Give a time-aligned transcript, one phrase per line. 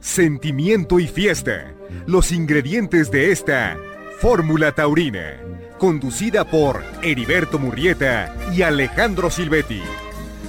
[0.00, 1.74] sentimiento y fiesta.
[2.06, 3.76] Los ingredientes de esta
[4.20, 5.36] Fórmula Taurina,
[5.78, 9.82] conducida por Heriberto Murrieta y Alejandro Silvetti.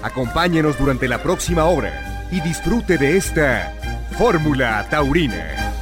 [0.01, 3.73] Acompáñenos durante la próxima hora y disfrute de esta
[4.17, 5.72] Fórmula Taurina.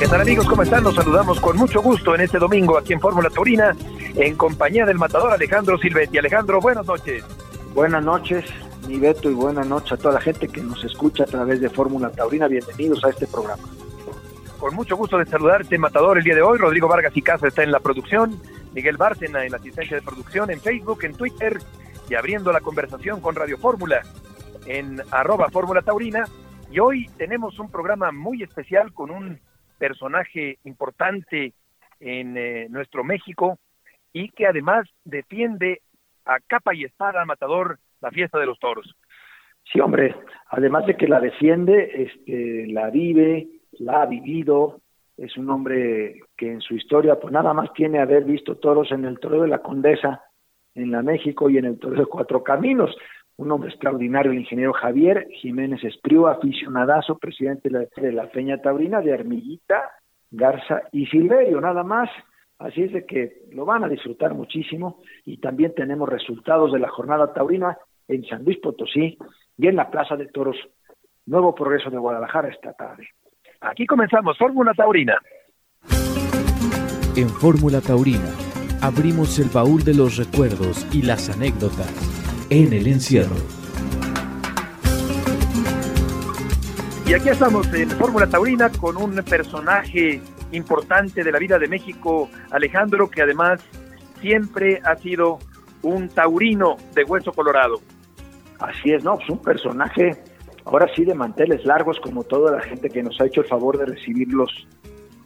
[0.00, 0.48] ¿Qué tal amigos?
[0.48, 0.82] ¿Cómo están?
[0.82, 3.76] Nos saludamos con mucho gusto en este domingo aquí en Fórmula Taurina
[4.14, 6.16] en compañía del matador Alejandro Silvetti.
[6.16, 7.22] Alejandro, buenas noches.
[7.74, 8.46] Buenas noches,
[8.88, 11.68] mi Beto, y buenas noches a toda la gente que nos escucha a través de
[11.68, 12.48] Fórmula Taurina.
[12.48, 13.62] Bienvenidos a este programa.
[14.58, 16.56] Con mucho gusto de saludarte, matador, el día de hoy.
[16.56, 18.40] Rodrigo Vargas y Casa está en la producción,
[18.72, 21.60] Miguel Bárcena en la asistencia de producción, en Facebook, en Twitter
[22.08, 24.00] y abriendo la conversación con Radio Fórmula
[24.64, 26.24] en arroba Fórmula Taurina.
[26.70, 29.38] Y hoy tenemos un programa muy especial con un
[29.80, 31.54] personaje importante
[32.00, 33.58] en eh, nuestro México
[34.12, 35.80] y que además defiende
[36.26, 38.94] a capa y espada Matador la fiesta de los toros.
[39.72, 40.14] Sí, hombre,
[40.48, 44.80] además de que la defiende, este, la vive, la ha vivido,
[45.16, 49.04] es un hombre que en su historia pues nada más tiene haber visto toros en
[49.04, 50.22] el Toro de la Condesa,
[50.74, 52.96] en la México y en el Toro de Cuatro Caminos,
[53.40, 59.14] un hombre extraordinario, el ingeniero Javier Jiménez Espriu, aficionadazo, presidente de la, Peña Taurina, de
[59.14, 59.92] Armillita,
[60.30, 62.10] Garza y Silverio, nada más.
[62.58, 66.90] Así es de que lo van a disfrutar muchísimo y también tenemos resultados de la
[66.90, 69.16] jornada taurina en San Luis Potosí
[69.56, 70.56] y en la Plaza de Toros,
[71.24, 73.08] Nuevo Progreso de Guadalajara esta tarde.
[73.62, 75.16] Aquí comenzamos, Fórmula Taurina.
[77.16, 78.34] En Fórmula Taurina
[78.82, 82.19] abrimos el baúl de los recuerdos y las anécdotas
[82.50, 83.36] en el encierro.
[87.06, 90.20] Y aquí estamos en Fórmula Taurina con un personaje
[90.52, 93.60] importante de la vida de México, Alejandro, que además
[94.20, 95.38] siempre ha sido
[95.82, 97.80] un taurino de hueso colorado.
[98.58, 99.16] Así es, ¿no?
[99.16, 100.22] Pues un personaje,
[100.64, 103.78] ahora sí, de manteles largos, como toda la gente que nos ha hecho el favor
[103.78, 104.50] de recibir los,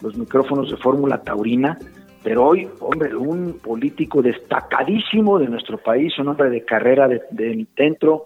[0.01, 1.79] los micrófonos de Fórmula Taurina
[2.25, 7.21] pero hoy, hombre, un político destacadísimo de nuestro país, un hombre de carrera de,
[7.77, 8.25] dentro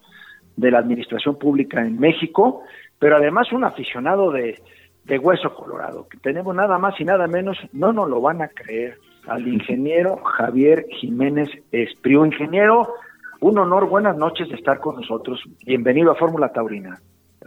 [0.56, 2.62] de la administración pública en México,
[3.00, 4.56] pero además un aficionado de,
[5.04, 8.48] de hueso colorado, que tenemos nada más y nada menos, no nos lo van a
[8.48, 12.24] creer, al ingeniero Javier Jiménez Espriu.
[12.24, 12.94] Ingeniero,
[13.40, 15.42] un honor, buenas noches de estar con nosotros.
[15.66, 17.00] Bienvenido a Fórmula Taurina.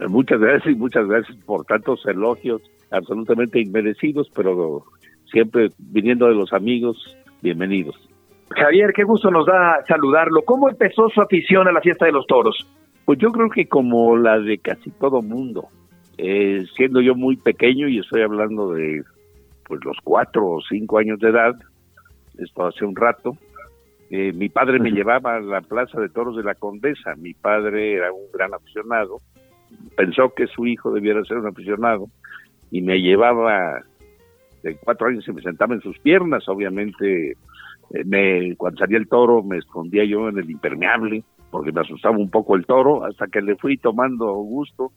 [0.06, 4.84] Muchas gracias y muchas gracias por tantos elogios absolutamente inmerecidos, pero
[5.32, 7.96] siempre viniendo de los amigos, bienvenidos.
[8.50, 10.42] Javier, qué gusto nos da saludarlo.
[10.42, 12.66] ¿Cómo empezó su afición a la fiesta de los toros?
[13.04, 15.68] Pues yo creo que como la de casi todo mundo.
[16.18, 19.02] Eh, siendo yo muy pequeño y estoy hablando de
[19.64, 21.54] pues los cuatro o cinco años de edad,
[22.38, 23.36] esto hace un rato,
[24.10, 27.14] eh, mi padre me llevaba a la plaza de toros de la Condesa.
[27.16, 29.16] Mi padre era un gran aficionado,
[29.96, 32.08] pensó que su hijo debiera ser un aficionado
[32.70, 33.82] y me llevaba
[34.62, 39.08] de cuatro años se me sentaba en sus piernas, obviamente eh, me, cuando salía el
[39.08, 43.26] toro me escondía yo en el impermeable porque me asustaba un poco el toro hasta
[43.26, 44.92] que le fui tomando gusto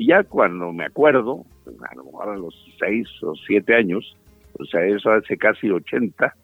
[0.00, 4.16] y ya cuando me acuerdo, a lo mejor a los seis o siete años,
[4.58, 6.34] o sea, eso hace casi ochenta,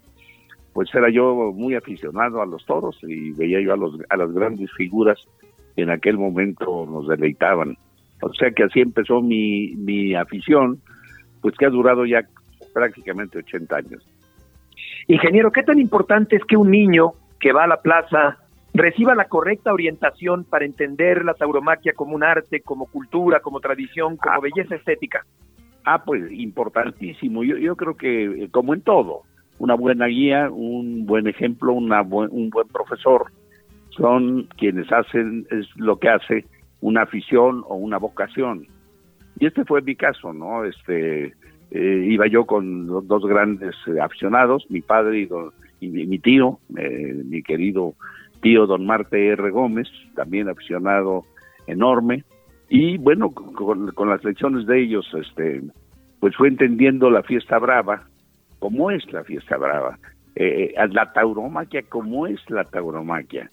[0.75, 4.31] pues era yo muy aficionado a los toros y veía yo a, los, a las
[4.31, 5.19] grandes figuras
[5.75, 7.79] que en aquel momento nos deleitaban.
[8.21, 10.79] O sea que así empezó mi, mi afición,
[11.41, 12.27] pues que ha durado ya
[12.77, 14.07] prácticamente 80 años.
[15.09, 18.37] Ingeniero, ¿qué tan importante es que un niño que va a la plaza
[18.75, 24.19] reciba la correcta orientación para entender la tauromaquia como un arte, como cultura, como tradición,
[24.19, 25.25] como ah, belleza estética?
[25.87, 27.45] Ah, pues importantísimo.
[27.45, 29.23] Yo, yo creo que, eh, como en todo,
[29.59, 33.33] una buena guía, un buen ejemplo, una un buen profesor,
[33.89, 36.45] son quienes hacen es lo que hace
[36.83, 38.67] una afición o una vocación.
[39.39, 40.65] Y este fue mi caso, ¿no?
[40.65, 41.33] Este,
[41.71, 45.29] eh, iba yo con dos grandes eh, aficionados, mi padre
[45.81, 47.95] y, mi, tío, eh, mi querido
[48.41, 49.51] tío don Marte R.
[49.51, 51.25] Gómez, también aficionado
[51.67, 52.25] enorme,
[52.69, 55.63] y bueno, con, las lecciones de ellos, este,
[56.21, 58.09] pues fue entendiendo la fiesta brava,
[58.59, 59.99] cómo es la fiesta brava,
[60.35, 63.51] la tauromaquia, cómo es la tauromaquia,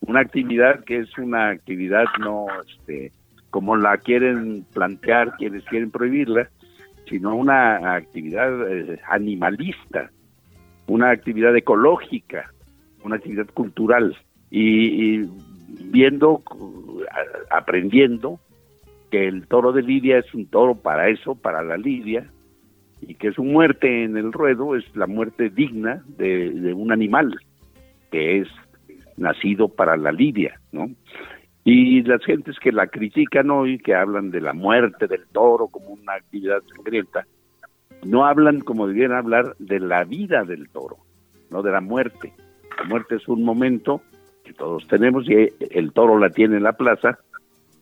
[0.00, 3.12] una actividad que es una actividad no, este,
[3.50, 6.50] como la quieren plantear quienes quieren prohibirla,
[7.08, 10.10] sino una actividad eh, animalista,
[10.86, 12.52] una actividad ecológica,
[13.02, 14.16] una actividad cultural
[14.50, 15.24] y,
[15.90, 16.42] viendo,
[17.50, 18.40] aprendiendo
[19.10, 22.30] que el toro de Lidia es un toro para eso, para la Lidia,
[23.00, 27.38] y que su muerte en el ruedo es la muerte digna de, un animal,
[28.10, 28.48] que es
[29.16, 30.90] nacido para la lidia, ¿no?
[31.68, 35.88] Y las gentes que la critican hoy, que hablan de la muerte del toro como
[35.88, 37.26] una actividad sangrienta,
[38.04, 40.98] no hablan como debieran hablar de la vida del toro,
[41.50, 42.32] no de la muerte.
[42.78, 44.00] La muerte es un momento
[44.44, 47.18] que todos tenemos y el toro la tiene en la plaza,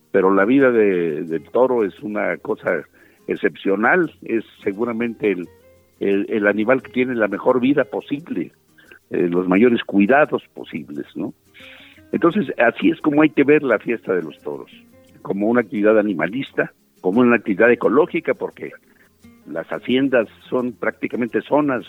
[0.09, 2.85] pero la vida del toro es una cosa
[3.27, 5.47] excepcional, es seguramente el,
[5.99, 8.51] el, animal que tiene la mejor vida posible,
[9.11, 11.35] eh, los mayores cuidados posibles, ¿no?
[12.11, 14.71] Entonces, así es como hay que ver la fiesta de los toros,
[15.21, 16.71] como una actividad animalista,
[17.01, 18.71] como una actividad ecológica, porque
[19.47, 21.85] las haciendas son prácticamente zonas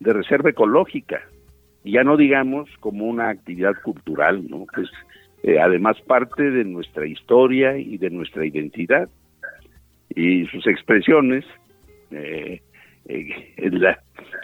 [0.00, 1.20] de reserva ecológica,
[1.84, 4.66] y ya no digamos como una actividad cultural, ¿no?
[4.74, 4.88] Pues
[5.42, 9.08] eh, además parte de nuestra historia y de nuestra identidad,
[10.14, 11.44] y sus expresiones
[12.10, 12.60] eh,
[13.06, 13.98] eh, en, la,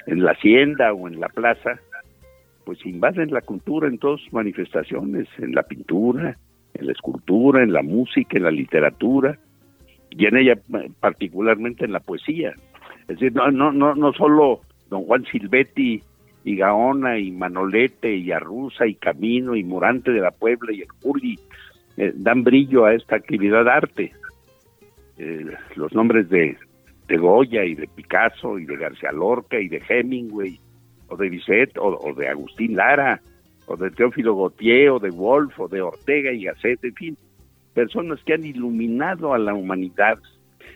[0.06, 1.80] en la hacienda o en la plaza,
[2.64, 6.36] pues invaden la cultura en todas sus manifestaciones, en la pintura,
[6.74, 9.38] en la escultura, en la música, en la literatura,
[10.10, 10.54] y en ella
[11.00, 12.54] particularmente en la poesía.
[13.02, 16.02] Es decir, no, no, no, no solo don Juan Silvetti
[16.44, 20.88] y Gaona y Manolete y Arruza y Camino y Morante de la Puebla y el
[21.02, 21.38] Juli
[21.96, 24.12] eh, dan brillo a esta actividad de arte.
[25.18, 25.46] Eh,
[25.76, 26.56] los nombres de,
[27.08, 30.60] de Goya y de Picasso y de García Lorca y de Hemingway
[31.08, 33.20] o de Bizet o, de Agustín Lara
[33.66, 37.16] o de Teófilo Gautier o de Wolf o de Ortega y Gasset, en fin,
[37.72, 40.18] personas que han iluminado a la humanidad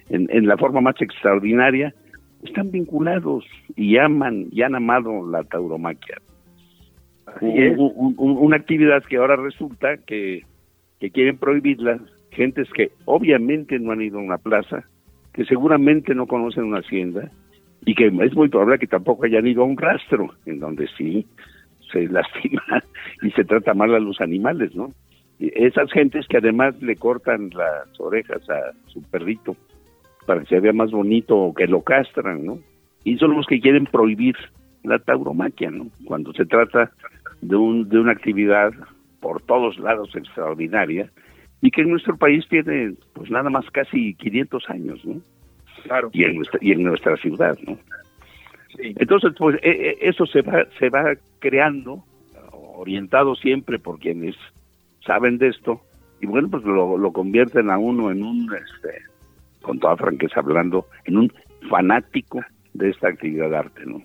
[0.09, 1.95] en, en la forma más extraordinaria,
[2.43, 3.45] están vinculados
[3.77, 6.19] y aman y han amado la tauromaquia.
[7.41, 10.45] una actividad que ahora resulta que,
[11.01, 14.85] que quieren prohibirla gentes que obviamente no han ido a una plaza,
[15.33, 17.31] que seguramente no conocen una hacienda,
[17.89, 21.27] y que es muy probable que tampoco hayan ido a un rastro, en donde sí
[21.91, 22.63] se lastima
[23.23, 24.93] y se trata mal a los animales, ¿no?
[25.41, 29.57] esas gentes que además le cortan las orejas a su perrito
[30.27, 32.59] para que se vea más bonito o que lo castran, ¿no?
[33.05, 34.35] Y son los que quieren prohibir
[34.83, 35.87] la tauromaquia, ¿no?
[36.05, 36.91] Cuando se trata
[37.41, 38.73] de, un, de una actividad
[39.21, 41.09] por todos lados extraordinaria
[41.63, 45.23] y que en nuestro país tiene pues nada más casi 500 años, ¿no?
[45.85, 46.11] Claro.
[46.13, 47.79] Y en nuestra, y en nuestra ciudad, ¿no?
[48.79, 52.05] Entonces, pues e, e, eso se va, se va creando,
[52.53, 54.37] orientado siempre por quienes
[55.05, 55.81] saben de esto,
[56.21, 59.03] y bueno, pues lo, lo convierten a uno en un, este,
[59.63, 61.33] con toda franqueza hablando, en un
[61.69, 62.41] fanático
[62.75, 64.03] de esta actividad de arte, ¿no?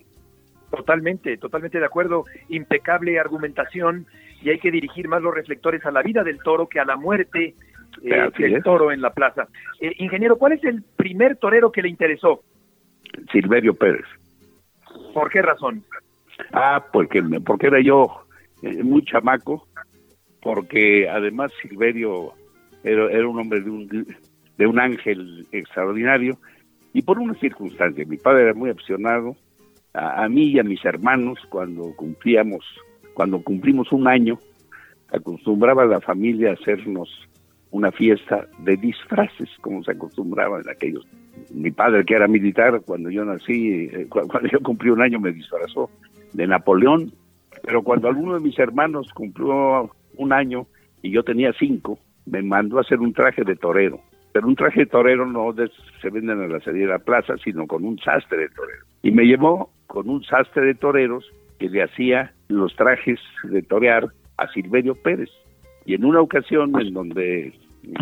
[0.72, 2.26] Totalmente, totalmente de acuerdo.
[2.50, 4.08] Impecable argumentación
[4.42, 6.96] y hay que dirigir más los reflectores a la vida del toro que a la
[6.96, 7.54] muerte
[8.04, 9.48] eh, del toro en la plaza.
[9.80, 12.44] Eh, ingeniero, ¿cuál es el primer torero que le interesó?
[13.32, 14.06] Silverio Pérez.
[15.14, 15.84] ¿Por qué razón?
[16.52, 18.26] Ah, porque, porque era yo
[18.62, 19.68] eh, muy chamaco,
[20.42, 22.34] porque además Silverio
[22.84, 24.08] era, era un hombre de un,
[24.58, 26.38] de un ángel extraordinario
[26.94, 28.06] y por una circunstancia.
[28.08, 29.36] Mi padre era muy apasionado
[29.94, 32.66] a, mí y a mis hermanos cuando cumplíamos,
[33.14, 34.40] cuando cumplimos un año,
[35.12, 37.10] acostumbraba a la familia a hacernos
[37.74, 41.06] una fiesta de disfraces, como se acostumbraba en aquellos.
[41.52, 45.32] Mi padre, que era militar, cuando yo nací, eh, cuando yo cumplí un año, me
[45.32, 45.90] disfrazó
[46.34, 47.12] de Napoleón,
[47.64, 50.68] pero cuando alguno de mis hermanos cumplió un año
[51.02, 54.00] y yo tenía cinco, me mandó a hacer un traje de torero.
[54.34, 55.54] Pero un traje de torero no
[56.02, 58.86] se vende en la salida de la plaza, sino con un sastre de torero.
[59.02, 61.26] Y me llevó con un sastre de toreros
[61.60, 65.30] que le hacía los trajes de torear a Silverio Pérez.
[65.86, 67.54] Y en una ocasión en donde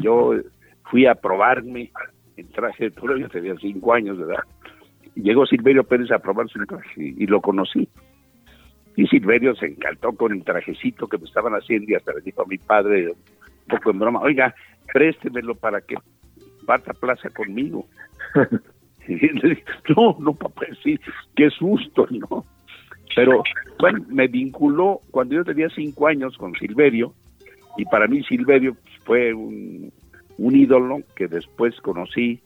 [0.01, 0.33] yo
[0.89, 1.91] fui a probarme
[2.37, 4.43] el traje de yo tenía cinco años de edad,
[5.15, 7.87] llegó Silverio Pérez a probarse el traje y, lo conocí.
[8.95, 12.41] Y Silverio se encantó con el trajecito que me estaban haciendo y hasta le dijo
[12.41, 13.15] a mi padre, un
[13.69, 14.53] poco en broma, oiga,
[14.93, 15.95] préstemelo para que
[16.65, 17.87] parta plaza conmigo.
[19.95, 20.99] no, no, papá, sí,
[21.35, 22.45] qué susto, ¿no?
[23.15, 23.43] Pero,
[23.79, 27.13] bueno, me vinculó cuando yo tenía cinco años con Silverio,
[27.81, 29.91] y para mí Silverio fue un,
[30.37, 32.39] ídolo que después conocí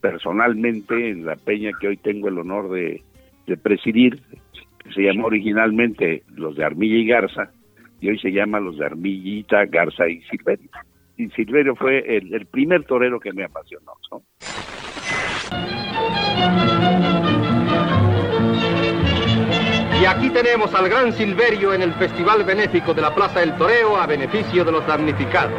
[0.00, 3.00] personalmente en la peña que hoy tengo el honor de,
[3.62, 4.20] presidir,
[4.82, 7.52] que se llamó originalmente los de Armilla y Garza,
[8.00, 10.70] y hoy se llama los de Armillita, Garza y Silverio.
[11.16, 13.92] Y Silverio fue el, primer torero que me apasionó.
[20.04, 23.96] Y aquí tenemos al gran Silverio en el Festival Benéfico de la Plaza del Toreo
[23.96, 25.58] a beneficio de los damnificados.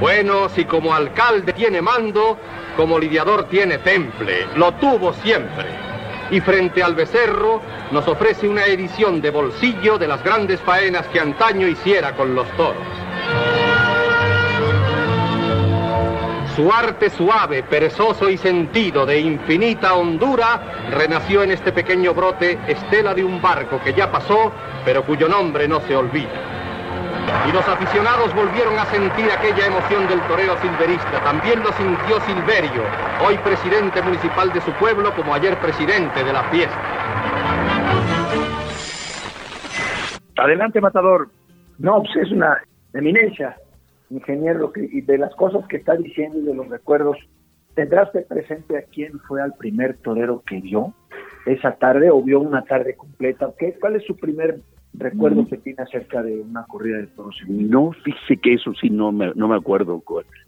[0.00, 2.38] Bueno, si como alcalde tiene mando,
[2.74, 5.66] como lidiador tiene temple, lo tuvo siempre.
[6.30, 11.20] y frente al becerro nos ofrece una edición de bolsillo de las grandes faenas que
[11.20, 12.82] antaño hiciera con los toros.
[16.56, 23.12] Su arte suave, perezoso y sentido de infinita hondura renació en este pequeño brote estela
[23.12, 24.50] de un barco que ya pasó,
[24.82, 26.30] pero cuyo nombre no se olvida.
[27.46, 31.22] Y los aficionados volvieron a sentir aquella emoción del toreo silverista.
[31.22, 32.84] También lo sintió Silverio,
[33.22, 36.80] hoy presidente municipal de su pueblo, como ayer presidente de la fiesta.
[40.38, 41.28] Adelante, Matador.
[41.78, 42.62] No, pues es una
[42.94, 43.54] eminencia,
[44.10, 47.16] ingeniero, y de las cosas que está diciendo y de los recuerdos,
[47.74, 50.94] ¿tendrás presente a quién fue al primer torero que vio
[51.44, 53.52] esa tarde o vio una tarde completa?
[53.58, 54.60] ¿Qué, ¿Cuál es su primer
[54.98, 55.46] recuerdo mm.
[55.46, 57.36] que tiene acerca de una corrida de toros.
[57.48, 60.02] No, fíjese que eso sí no me, no me acuerdo.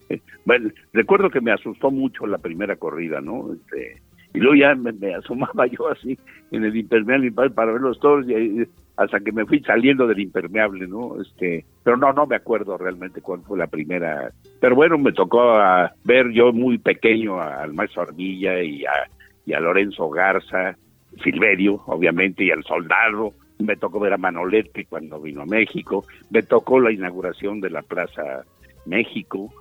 [0.08, 3.52] Eh, bueno, recuerdo que me asustó mucho la primera corrida, ¿no?
[3.52, 4.00] Este,
[4.34, 6.18] y luego ya me, asomaba yo así
[6.50, 8.66] en el impermeable para ver los toros y
[8.98, 11.20] hasta que me fui saliendo del impermeable, ¿no?
[11.22, 14.32] Este, pero no, no me acuerdo realmente cuál fue la primera.
[14.60, 20.10] Pero bueno, me tocó a ver yo muy pequeño al maestro Armilla y a, Lorenzo
[20.10, 20.76] Garza,
[21.22, 26.42] Silverio, obviamente, y al soldado me tocó ver a Manolete cuando vino a México, me
[26.42, 28.44] tocó la inauguración de la Plaza
[28.84, 29.52] México,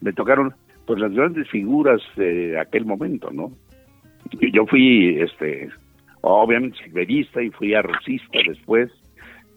[0.00, 0.54] me tocaron
[0.88, 3.52] pues las grandes figuras de aquel momento, ¿no?
[4.40, 5.68] Yo fui, este,
[6.22, 8.90] obviamente silverista y fui arrocista después,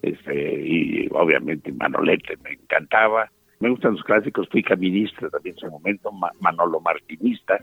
[0.02, 5.72] este, y obviamente Manolete me encantaba, me gustan los clásicos, fui caminista también en su
[5.72, 6.12] momento,
[6.42, 7.58] Manolo Martinista,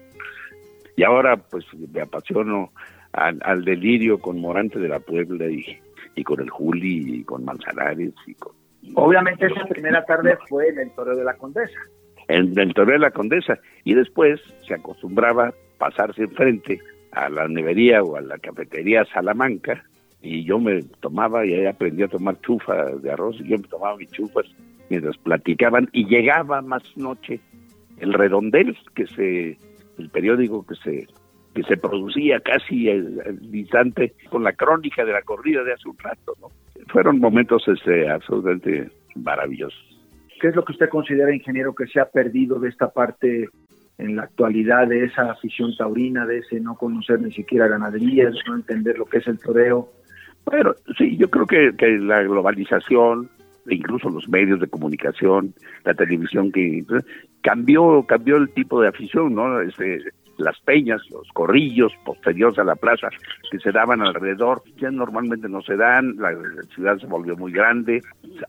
[0.97, 2.73] y ahora pues me apasiono
[3.13, 8.35] al, delirio con Morante de la Puebla y, con el Juli y con Manzanares y
[8.35, 8.53] con...
[8.95, 11.79] Obviamente esa primera tarde fue en el Toreo de la Condesa.
[12.29, 13.59] En el Toreo de la Condesa.
[13.85, 16.79] Y después se acostumbraba pasarse enfrente
[17.13, 19.85] a la nevería o a la cafetería Salamanca
[20.21, 23.69] y yo me tomaba y ahí aprendí a tomar chufa de arroz y yo me
[23.69, 24.47] tomaba mis chufas
[24.89, 27.41] mientras platicaban y llegaba más noche
[27.99, 29.59] el redondel que se
[29.99, 31.07] el periódico que se
[31.55, 35.99] que se producía casi al, instante con la crónica de la corrida de hace un
[35.99, 36.49] rato, ¿no?
[36.89, 39.98] Fueron momentos este, absolutamente maravillosos.
[40.41, 43.49] ¿Qué es lo que usted considera, ingeniero, que se ha perdido de esta parte
[43.99, 48.55] en la actualidad, de esa afición taurina, de ese no conocer ni siquiera ganaderías, no
[48.55, 49.89] entender lo que es el toreo?
[50.45, 53.29] Bueno, sí, yo creo que, que la globalización,
[53.69, 55.53] incluso los medios de comunicación,
[55.85, 56.85] la televisión que
[57.43, 59.61] cambió cambió el tipo de afición, ¿no?
[59.61, 60.01] Este,
[60.39, 63.09] las peñas, los corrillos posteriores a la plaza
[63.51, 66.33] que se daban alrededor, ya normalmente no se dan, la,
[66.75, 68.01] ciudad se volvió muy grande,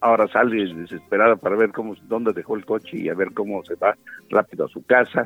[0.01, 3.75] ahora sale desesperada para ver cómo dónde dejó el coche y a ver cómo se
[3.75, 3.95] va
[4.29, 5.25] rápido a su casa.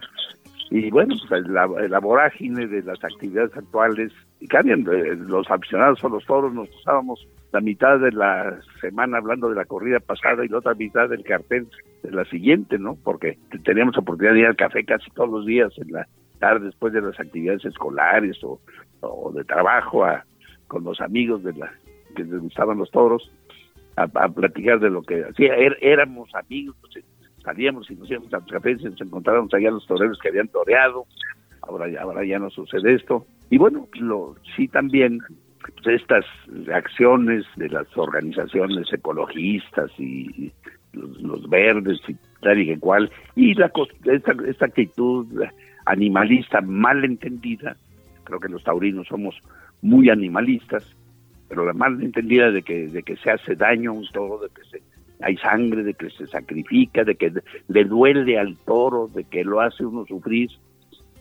[0.72, 4.12] Y bueno, pues la, la vorágine de las actividades actuales
[4.48, 9.50] cambian, eh, los aficionados a los toros nos usábamos la mitad de la semana hablando
[9.50, 11.68] de la corrida pasada y la otra mitad del cartel
[12.02, 12.98] de la siguiente, ¿no?
[13.04, 16.08] Porque teníamos oportunidad de ir al café casi todos los días en la
[16.60, 18.60] después de las actividades escolares o,
[19.34, 20.26] de trabajo a,
[20.68, 21.72] con los amigos de la
[22.16, 23.32] que les gustaban los toros
[23.96, 25.56] a, platicar de lo que hacía.
[25.56, 26.76] Er, éramos amigos,
[27.44, 30.48] salíamos y nos íbamos a los cafés y nos encontrábamos allá los toreros que habían
[30.48, 31.06] toreado.
[31.62, 33.26] Ahora ahora ya no sucede esto.
[33.50, 35.20] Y bueno, lo, sí también
[35.62, 36.26] pues, estas
[36.74, 40.52] acciones de las organizaciones ecologistas y,
[40.94, 43.72] los, verdes y tal y cual, y la,
[44.06, 45.26] esta, esta actitud
[45.86, 47.76] animalista mal entendida,
[48.24, 49.36] creo que los taurinos somos
[49.82, 50.96] muy animalistas,
[51.50, 54.50] pero la mal entendida de que, de que se hace daño a un toro, de
[54.50, 54.82] que se,
[55.22, 57.32] hay sangre, de que se sacrifica, de que
[57.68, 60.50] le duele al toro, de que lo hace uno sufrir,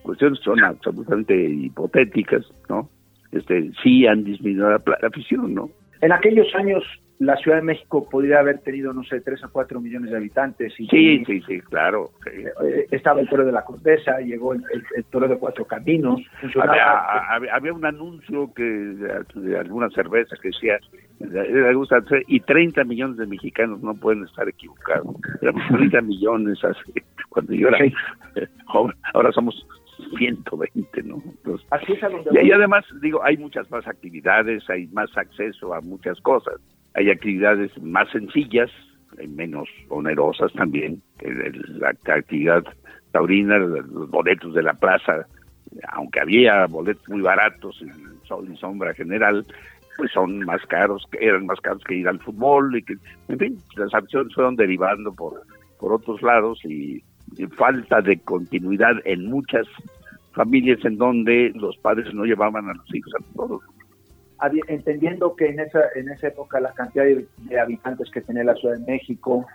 [0.03, 2.89] cuestiones son absolutamente hipotéticas, ¿no?
[3.31, 5.71] Este, sí han disminuido la afición, ¿no?
[6.01, 6.83] En aquellos años
[7.23, 10.73] la Ciudad de México podría haber tenido, no sé, 3 a 4 millones de habitantes.
[10.79, 12.11] Y sí, sí, sí, claro.
[12.27, 14.65] Eh, estaba el Toro de la Condesa, llegó el,
[15.11, 16.21] Toro de Cuatro Caminos.
[17.49, 20.81] Había, un anuncio que de, alguna cerveza que decía,
[22.27, 25.15] y 30 millones de mexicanos no pueden estar equivocados.
[25.41, 27.79] Éramos 30 millones hace, cuando yo era
[28.67, 29.65] joven, ahora somos
[30.19, 31.23] 120, ¿no?
[31.71, 35.81] Así es a y, y además, digo, hay muchas más actividades, hay más acceso a
[35.81, 36.61] muchas cosas
[36.95, 38.71] hay actividades más sencillas,
[39.29, 42.65] menos onerosas también, la actividad
[43.13, 45.27] taurina, los boletos de la plaza,
[45.89, 48.13] aunque había boletos muy baratos en
[48.51, 49.45] y sombra general,
[49.97, 52.95] pues son más caros, eran más caros que ir al fútbol, y que,
[53.29, 55.43] en fin, las acciones fueron derivando por,
[55.79, 57.03] por otros lados y,
[57.57, 59.67] falta de continuidad en muchas
[60.33, 63.63] familias en donde los padres no llevaban a los hijos a todos.
[64.69, 68.77] Entendiendo que en esa, en esa época la cantidad de, habitantes que tenía la Ciudad
[68.77, 69.47] de México,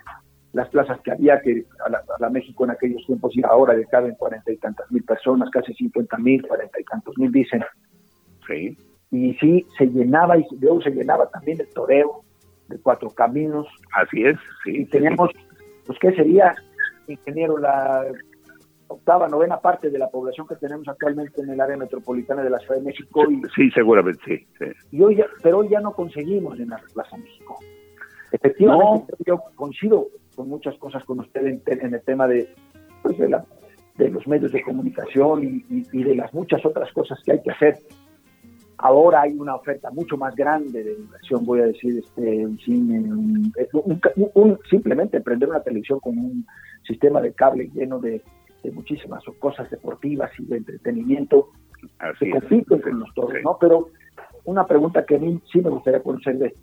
[0.54, 4.16] las plazas que había, que a la, México en aquellos tiempos y ahora de caben
[4.16, 7.64] cuarenta y tantas mil personas, casi cincuenta mil, cuarenta y tantos mil dicen.
[8.48, 8.78] Sí.
[9.12, 12.24] Y sí, se llenaba y luego se llenaba también el toreo
[12.70, 13.68] de Cuatro Caminos.
[13.94, 14.82] Así es, sí.
[14.82, 15.32] Y teníamos,
[15.86, 16.56] pues, ¿qué sería,
[17.08, 18.06] ingeniero, la
[18.88, 22.60] octava, novena parte de la población que tenemos actualmente en el área metropolitana de la
[22.60, 23.24] Ciudad de México.
[23.30, 24.22] Y, sí, seguramente,
[24.58, 24.66] sí.
[24.92, 27.60] Y hoy pero hoy ya no conseguimos llenar Plaza México.
[28.32, 32.50] Efectivamente, yo coincido con muchas cosas con usted en, el tema de,
[33.02, 33.46] pues, de, la,
[33.96, 37.78] de los medios de comunicación y, de las muchas otras cosas que hay que hacer.
[38.80, 43.04] Ahora hay una oferta mucho más grande de inversión, voy a decir, este, un cine,
[44.70, 46.46] simplemente prender una televisión con un
[46.86, 48.22] sistema de cable lleno de,
[48.64, 51.50] de muchísimas cosas deportivas y de entretenimiento
[52.00, 53.58] Así que con los toros, ¿no?
[53.60, 53.90] Pero
[54.46, 56.56] una pregunta que a mí sí me gustaría conocer de,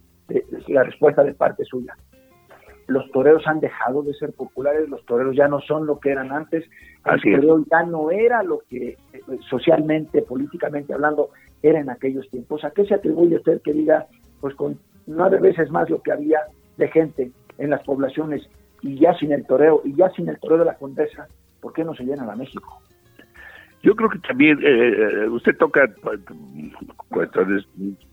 [0.69, 1.97] la respuesta de parte suya.
[2.87, 6.33] Los toreros han dejado de ser populares, los toreros ya no son lo que eran
[6.33, 6.65] antes,
[7.05, 11.31] el toreo ya no era lo que eh, socialmente, políticamente hablando,
[11.63, 12.63] era en aquellos tiempos.
[12.65, 14.07] ¿A qué se atribuye usted que diga,
[14.41, 16.41] pues con nueve veces más lo que había
[16.77, 18.47] de gente en las poblaciones
[18.83, 21.27] y ya sin el toreo, y ya sin el toreo de la condesa,
[21.65, 22.83] ¿por qué no se llenan a México?
[23.83, 26.21] Yo creo que también eh, eh, usted toca pues,
[27.09, 27.67] cuestiones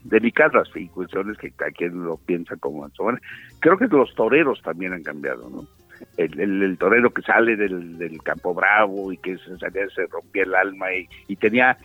[0.04, 2.88] delicadas y cuestiones que cada quien lo piensa como
[3.60, 5.66] Creo que los toreros también han cambiado, ¿no?
[6.16, 10.86] El, torero que sale del, campo bravo y que se salía, se rompía el alma
[11.28, 11.76] y, tenía,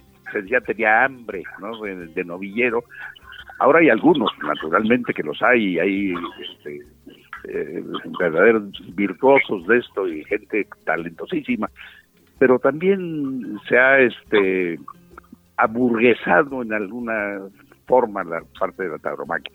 [0.50, 1.82] ya tenía hambre, ¿no?
[1.82, 2.86] De, novillero.
[3.60, 6.82] Ahora hay algunos, naturalmente, que los hay, y hay este,
[7.46, 7.84] eh,
[8.20, 11.70] verdaderos virtuosos de esto y gente talentosísima,
[12.39, 14.79] pero también se ha este
[15.58, 17.39] aburguesado en alguna
[17.88, 19.52] forma la parte de la tauromaquia.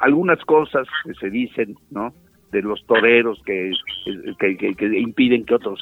[0.00, 2.12] Algunas cosas que se dicen, ¿no?
[2.50, 3.72] De los toreros que,
[4.38, 5.80] que, impiden que otros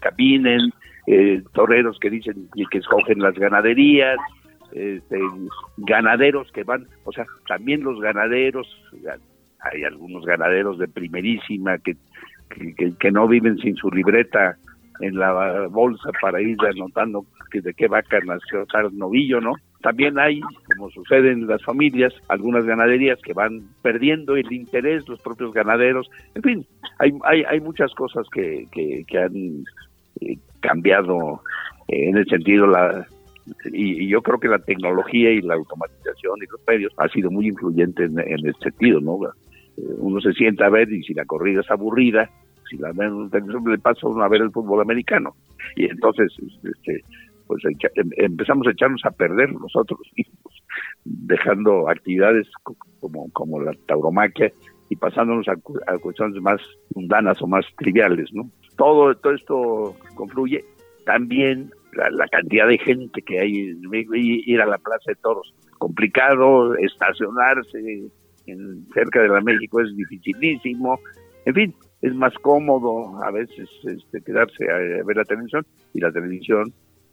[0.00, 0.72] caminen,
[1.06, 4.18] eh, toreros que dicen que escogen las ganaderías,
[4.72, 5.18] este,
[5.78, 8.66] ganaderos que van, o sea, también los ganaderos,
[9.60, 11.96] hay algunos ganaderos de primerísima que,
[12.98, 14.56] que, no viven sin su libreta
[15.00, 19.54] en la bolsa para ir anotando que de qué vaca nació tal novillo, ¿no?
[19.80, 25.20] También hay, como sucede en las familias, algunas ganaderías que van perdiendo el interés, los
[25.20, 26.10] propios ganaderos.
[26.34, 26.66] En fin,
[26.98, 29.64] hay, hay, hay muchas cosas que, que, han
[30.20, 31.42] eh, cambiado
[31.86, 33.06] en el sentido la,
[33.72, 37.48] y, yo creo que la tecnología y la automatización y los medios ha sido muy
[37.48, 39.20] influyente en, en ese sentido, ¿no?
[39.98, 42.30] Uno se sienta a ver y si la corrida es aburrida,
[42.68, 45.34] si la le pasa uno a ver el fútbol americano.
[45.76, 47.04] Y entonces, este,
[47.46, 50.62] pues em, empezamos a echarnos a perder nosotros mismos,
[51.04, 52.46] dejando actividades
[53.00, 54.52] como, como la tauromaquia
[54.90, 55.56] y pasándonos a,
[55.98, 56.60] cuestiones más
[56.94, 58.50] mundanas o más triviales, ¿no?
[58.76, 60.64] Todo, todo esto confluye.
[61.04, 63.76] También la, cantidad de gente que hay,
[64.46, 68.10] ir a la Plaza de Toros, complicado, estacionarse,
[68.94, 70.98] cerca de la México es dificilísimo.
[71.44, 76.12] En fin, es más cómodo a veces este, quedarse a, ver la televisión y la
[76.12, 76.72] televisión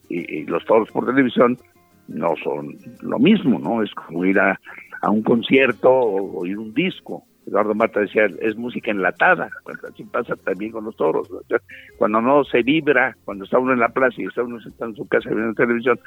[0.09, 1.57] y, los toros por televisión
[2.07, 3.81] no son lo mismo, ¿no?
[3.81, 4.59] Es como ir a,
[5.09, 7.23] un concierto o oír un disco.
[7.47, 9.49] Eduardo Mata decía, es música enlatada,
[9.87, 11.29] así pasa también con los toros.
[11.97, 14.97] Cuando no se vibra, cuando está uno en la plaza y está uno sentado en
[14.97, 15.99] su casa viendo televisión,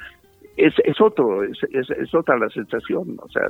[0.59, 3.43] es, es otro, es, es, otra la sensación, o sea,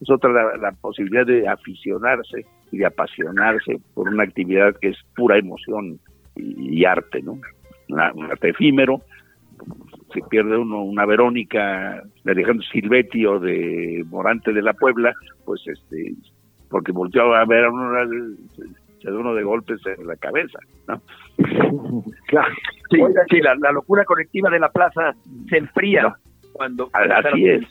[0.00, 5.36] es otra la, posibilidad de aficionarse y de apasionarse por una actividad que es pura
[5.36, 5.98] emoción
[6.36, 7.38] y, arte, ¿no?
[7.88, 9.02] un arte efímero,
[10.12, 15.12] se pierde uno una Verónica de Alejandro Silvetti o de Morante de la Puebla,
[15.44, 16.14] pues este,
[16.70, 17.90] porque volteó a ver a uno,
[19.02, 21.02] se da uno de golpes en la cabeza, ¿no?
[22.26, 22.54] Claro.
[22.90, 25.14] Sí, la, la, locura colectiva de la plaza
[25.48, 26.16] se enfría
[26.58, 27.62] cuando así es.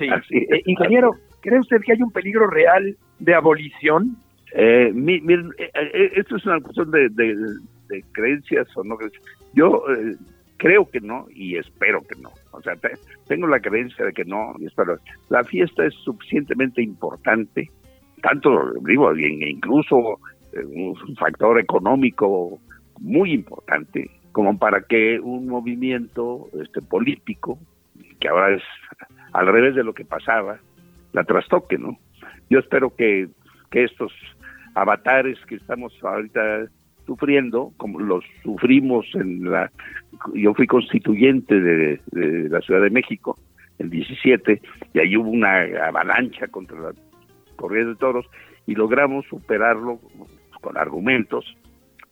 [0.00, 4.16] Eh, ingeniero, ¿cree usted que hay un peligro real de abolición?
[4.52, 9.24] Eh, miren, eh, esto es una cuestión de, de, creencias o no creencias.
[9.54, 9.82] Yo
[10.56, 12.30] creo que no y espero que no.
[12.52, 12.74] O sea,
[13.26, 14.98] tengo la creencia de que no y espero.
[15.30, 17.70] La fiesta es suficientemente importante,
[18.22, 20.18] tanto, digo, incluso
[20.54, 22.58] un factor económico
[23.00, 27.58] muy importante como para que un movimiento este político
[28.20, 28.62] que ahora es
[29.32, 30.58] al revés de lo que pasaba,
[31.12, 31.98] la trastoque, ¿no?
[32.50, 33.28] Yo espero que,
[33.70, 34.12] que estos
[34.74, 36.68] avatares que estamos ahorita
[37.08, 39.72] sufriendo, como los sufrimos en la...
[40.34, 42.00] Yo fui constituyente de,
[42.50, 43.38] la Ciudad de México
[43.78, 44.60] el 17
[44.92, 46.92] y ahí hubo una avalancha contra la
[47.56, 48.26] corrida de toros
[48.66, 50.00] y logramos superarlo
[50.60, 51.56] con argumentos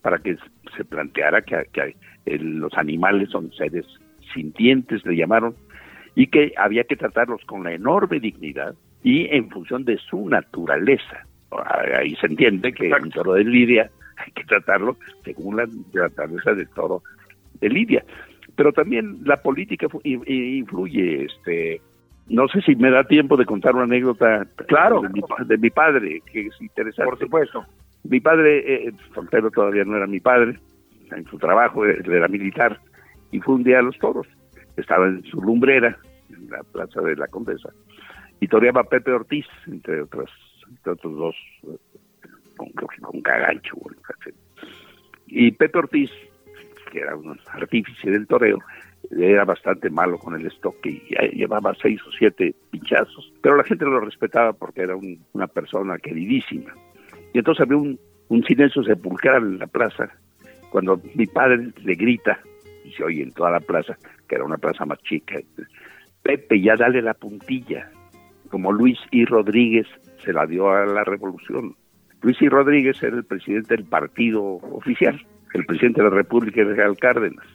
[0.00, 0.36] para que
[0.76, 1.94] se planteara que,
[2.38, 3.84] los animales son seres
[4.32, 5.54] sintientes, le llamaron,
[6.16, 8.74] y que había que tratarlos con la enorme dignidad
[9.04, 11.24] y en función de su naturaleza.
[11.94, 16.68] Ahí se entiende que un toro de Lidia hay que tratarlo según la naturaleza del
[16.70, 17.02] toro
[17.60, 18.04] de Lidia.
[18.56, 21.82] Pero también la política influye, este,
[22.28, 25.02] no sé si me da tiempo de contar una anécdota claro.
[25.02, 27.10] de, mi, padre, que es interesante.
[27.10, 27.66] Por supuesto.
[28.04, 30.58] Mi padre, eh, soltero todavía no era mi padre,
[31.10, 32.80] en su trabajo era militar,
[33.30, 34.26] y fue un día a los toros.
[34.76, 35.98] Estaba en su lumbrera,
[36.36, 37.70] en la plaza de la Condesa,
[38.40, 40.30] y toreaba Pepe Ortiz, entre otros,
[40.68, 41.36] entre otros dos,
[42.56, 42.70] con,
[43.00, 43.76] con Cagancho.
[45.26, 46.10] Y Pepe Ortiz,
[46.92, 48.58] que era un artífice del toreo,
[49.10, 53.84] era bastante malo con el estoque y llevaba seis o siete pinchazos, pero la gente
[53.84, 54.96] lo respetaba porque era
[55.32, 56.74] una persona queridísima.
[57.32, 60.10] Y entonces había un, un silencio sepulcral en la plaza
[60.70, 62.38] cuando mi padre le grita,
[62.84, 63.96] y se oye en toda la plaza,
[64.28, 65.36] que era una plaza más chica,
[66.26, 67.88] Pepe, ya dale la puntilla,
[68.50, 69.26] como Luis I.
[69.26, 69.86] Rodríguez
[70.24, 71.76] se la dio a la revolución.
[72.20, 72.48] Luis I.
[72.48, 77.46] Rodríguez era el presidente del partido oficial, el presidente de la República de Real Cárdenas.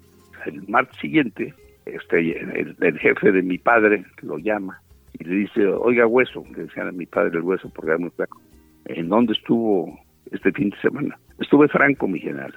[0.45, 1.53] El martes siguiente,
[1.85, 4.81] este, el, jefe de mi padre lo llama
[5.19, 8.11] y le dice, oiga, hueso, que decían a mi padre el hueso porque era muy
[8.11, 8.41] flaco,
[8.85, 9.99] ¿en dónde estuvo
[10.31, 11.19] este fin de semana?
[11.39, 12.55] Estuve franco, mi general.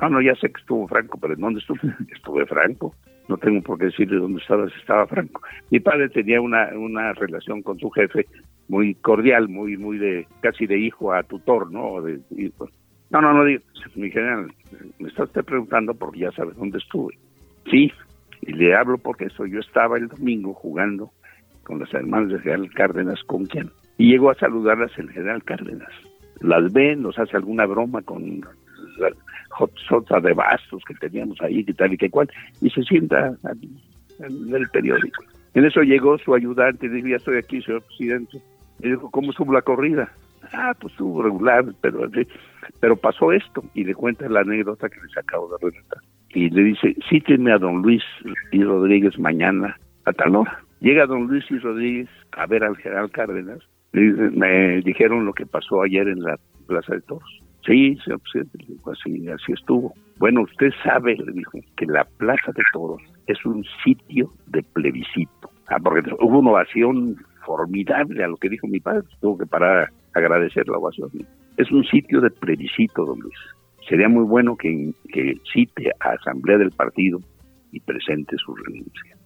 [0.00, 1.80] No, no, ya sé que estuvo franco, pero ¿en dónde estuve?
[2.10, 2.94] Estuve franco
[3.28, 5.42] no tengo por qué decirle dónde estaba estaba franco.
[5.70, 8.26] Mi padre tenía una, una relación con su jefe
[8.68, 12.00] muy cordial, muy muy de casi de hijo a tutor, ¿no?
[12.02, 12.20] De,
[13.10, 13.44] no, no, no,
[13.94, 14.50] mi general,
[14.98, 17.18] me está usted preguntando porque ya sabe dónde estuve.
[17.70, 17.92] Sí,
[18.40, 21.10] y le hablo porque eso, yo estaba el domingo jugando
[21.64, 23.70] con las hermanas de General Cárdenas, ¿con quién?
[23.98, 25.90] Y llego a saludarlas el General Cárdenas.
[26.40, 28.40] Las ve, nos hace alguna broma con
[29.88, 32.28] sota de bastos que teníamos ahí, que tal y que cual,
[32.60, 33.34] y se sienta
[34.18, 35.24] en el periódico.
[35.54, 38.38] En eso llegó su ayudante y dijo, ya estoy aquí, señor presidente.
[38.80, 40.10] Y dijo, ¿cómo estuvo la corrida?
[40.52, 42.08] Ah, pues estuvo regular, pero,
[42.80, 43.62] pero pasó esto.
[43.74, 45.98] Y le cuenta la anécdota que les acabo de relatar.
[46.30, 48.02] Y le dice, cíteme a don Luis
[48.50, 50.58] y Rodríguez mañana a tal hora.
[50.80, 53.60] Llega don Luis y Rodríguez a ver al general Cárdenas.
[53.92, 57.41] Me dijeron lo que pasó ayer en la Plaza de Toros.
[57.64, 58.58] Sí, presidente,
[58.90, 59.94] así, así estuvo.
[60.18, 65.50] Bueno, usted sabe, le dijo, que la Plaza de Toros es un sitio de plebiscito.
[65.68, 69.88] Ah, porque hubo una ovación formidable a lo que dijo mi padre, tuvo que parar
[70.14, 71.10] a agradecer la ovación.
[71.56, 73.38] Es un sitio de plebiscito, don Luis.
[73.88, 77.20] Sería muy bueno que, que cite a Asamblea del Partido
[77.72, 79.16] y presente su renuncia.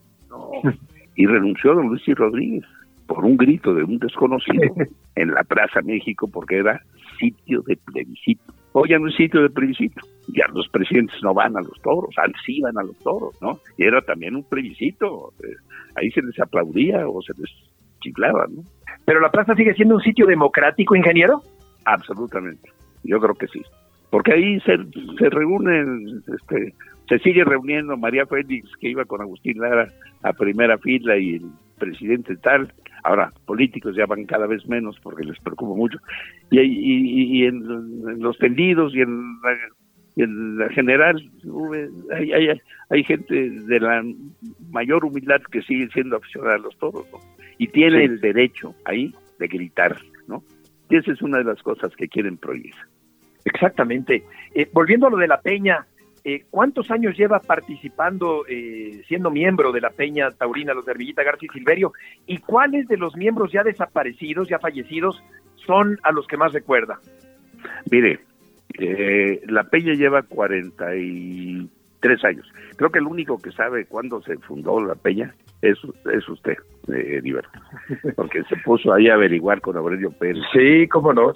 [1.15, 2.65] Y renunció don Luis y Rodríguez
[3.07, 4.75] por un grito de un desconocido
[5.15, 6.83] en la Plaza México porque era
[7.19, 8.53] sitio de plebiscito.
[8.73, 10.01] Hoy no es sitio de plebiscito.
[10.29, 13.59] Ya los presidentes no van a los toros, antes iban a los toros, ¿no?
[13.79, 15.33] Y era también un plebiscito.
[15.43, 15.55] Eh,
[15.95, 17.51] ahí se les aplaudía o se les
[18.01, 18.63] chiflaba, ¿no?
[19.05, 21.43] ¿Pero la plaza sigue siendo un sitio democrático, ingeniero?
[21.85, 22.71] Absolutamente.
[23.05, 23.63] Yo creo que sí.
[24.11, 24.77] Porque ahí se,
[25.19, 26.75] se reúnen, este,
[27.09, 29.89] se sigue reuniendo María Félix, que iba con Agustín Lara
[30.23, 31.47] a primera fila, y el
[31.79, 32.73] presidente tal,
[33.07, 35.99] Ahora, políticos ya van cada vez menos porque les preocupa mucho.
[36.51, 41.23] Y, y, y en, los tendidos y en la, general
[42.13, 44.03] hay, hay, hay, gente de la
[44.71, 47.07] mayor humildad que sigue siendo aficionada a los toros
[47.59, 50.43] y tiene el derecho ahí de gritar, ¿no?
[50.91, 52.75] Y esa es una de las cosas que quieren prohibir.
[53.45, 54.25] Exactamente.
[54.53, 55.87] Eh, volviendo a lo de la peña,
[56.29, 61.49] eh, ¿Cuántos años lleva participando, eh, siendo miembro de la Peña Taurina Los de García
[61.49, 61.93] y Silverio?
[62.27, 65.23] ¿Y cuáles de los miembros ya desaparecidos, ya fallecidos,
[65.55, 66.99] son a los que más recuerda?
[67.93, 68.19] Mire,
[68.77, 72.53] eh, la Peña lleva 43 años.
[72.75, 75.79] Creo que el único que sabe cuándo se fundó la Peña es,
[76.13, 76.57] es usted,
[76.93, 77.23] eh,
[78.17, 80.43] porque se puso ahí a averiguar con Aurelio Pérez.
[80.53, 81.33] Sí, cómo no.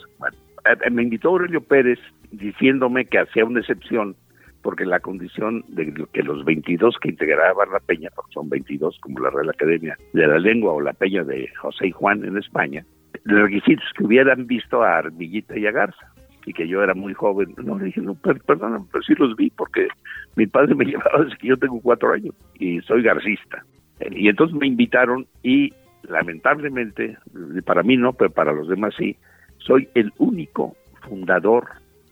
[0.90, 2.00] me invitó Aurelio Pérez
[2.32, 4.16] diciéndome que hacía una excepción
[4.62, 9.20] porque la condición de que los 22 que integraban la peña, porque son 22 como
[9.20, 12.84] la Real Academia de la Lengua o la peña de José y Juan en España,
[13.26, 16.12] el requisito es que hubieran visto a Armillita y a Garza
[16.46, 17.54] y que yo era muy joven.
[17.62, 19.88] No, le dije, no, perdón, pero sí los vi porque
[20.36, 23.64] mi padre me llevaba desde que yo tengo cuatro años y soy garcista.
[24.10, 25.72] Y entonces me invitaron y
[26.08, 27.18] lamentablemente,
[27.66, 29.16] para mí no, pero para los demás sí,
[29.58, 31.68] soy el único fundador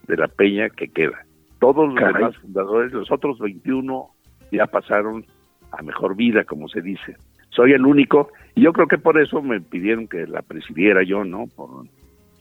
[0.07, 1.25] de la peña que queda
[1.59, 4.09] Todos los demás fundadores, los otros 21
[4.53, 5.25] ya pasaron
[5.73, 7.17] a mejor vida, como se dice.
[7.51, 11.25] Soy el único, y yo creo que por eso me pidieron que la presidiera yo,
[11.25, 11.47] ¿no?
[11.57, 11.87] Por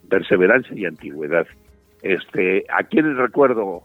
[0.09, 1.47] perseverancia y antigüedad.
[2.03, 3.81] Este, ¿a quién recuerdo?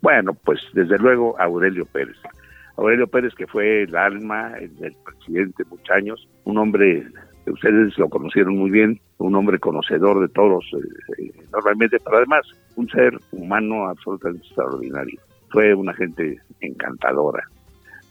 [0.00, 2.16] Bueno, pues desde luego a Aurelio Pérez.
[2.76, 7.06] Aurelio Pérez, que fue el alma del presidente muchos años, un hombre,
[7.50, 12.46] ustedes lo conocieron muy bien, un hombre conocedor de todos, eh, eh, normalmente, pero además
[12.76, 15.20] un ser humano absolutamente extraordinario.
[15.50, 17.44] Fue una gente encantadora.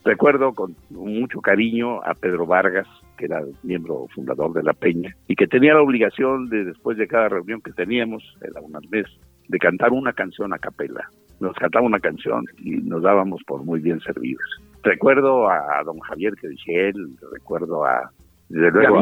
[0.04, 5.36] Recuerdo con mucho cariño a Pedro Vargas, que era miembro fundador de la Peña, y
[5.36, 9.06] que tenía la obligación de, después de cada reunión que teníamos, era una vez,
[9.48, 11.10] de cantar una canción a capela.
[11.40, 14.44] Nos cantaba una canción y nos dábamos por muy bien servidos.
[14.84, 16.34] Recuerdo a, don Javier
[16.68, 18.12] él, recuerdo a,
[18.50, 19.00] desde luego,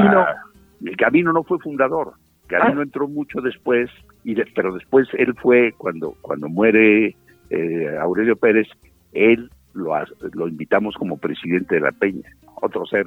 [0.84, 2.13] el Camino no fue fundador,
[2.47, 2.84] Camino ah.
[2.84, 3.89] entró mucho después,
[4.23, 7.15] y pero después él fue, cuando, cuando muere
[7.49, 8.67] eh, Aurelio Pérez,
[9.13, 9.93] él lo,
[10.34, 13.05] lo invitamos como presidente de la Peña, otro ser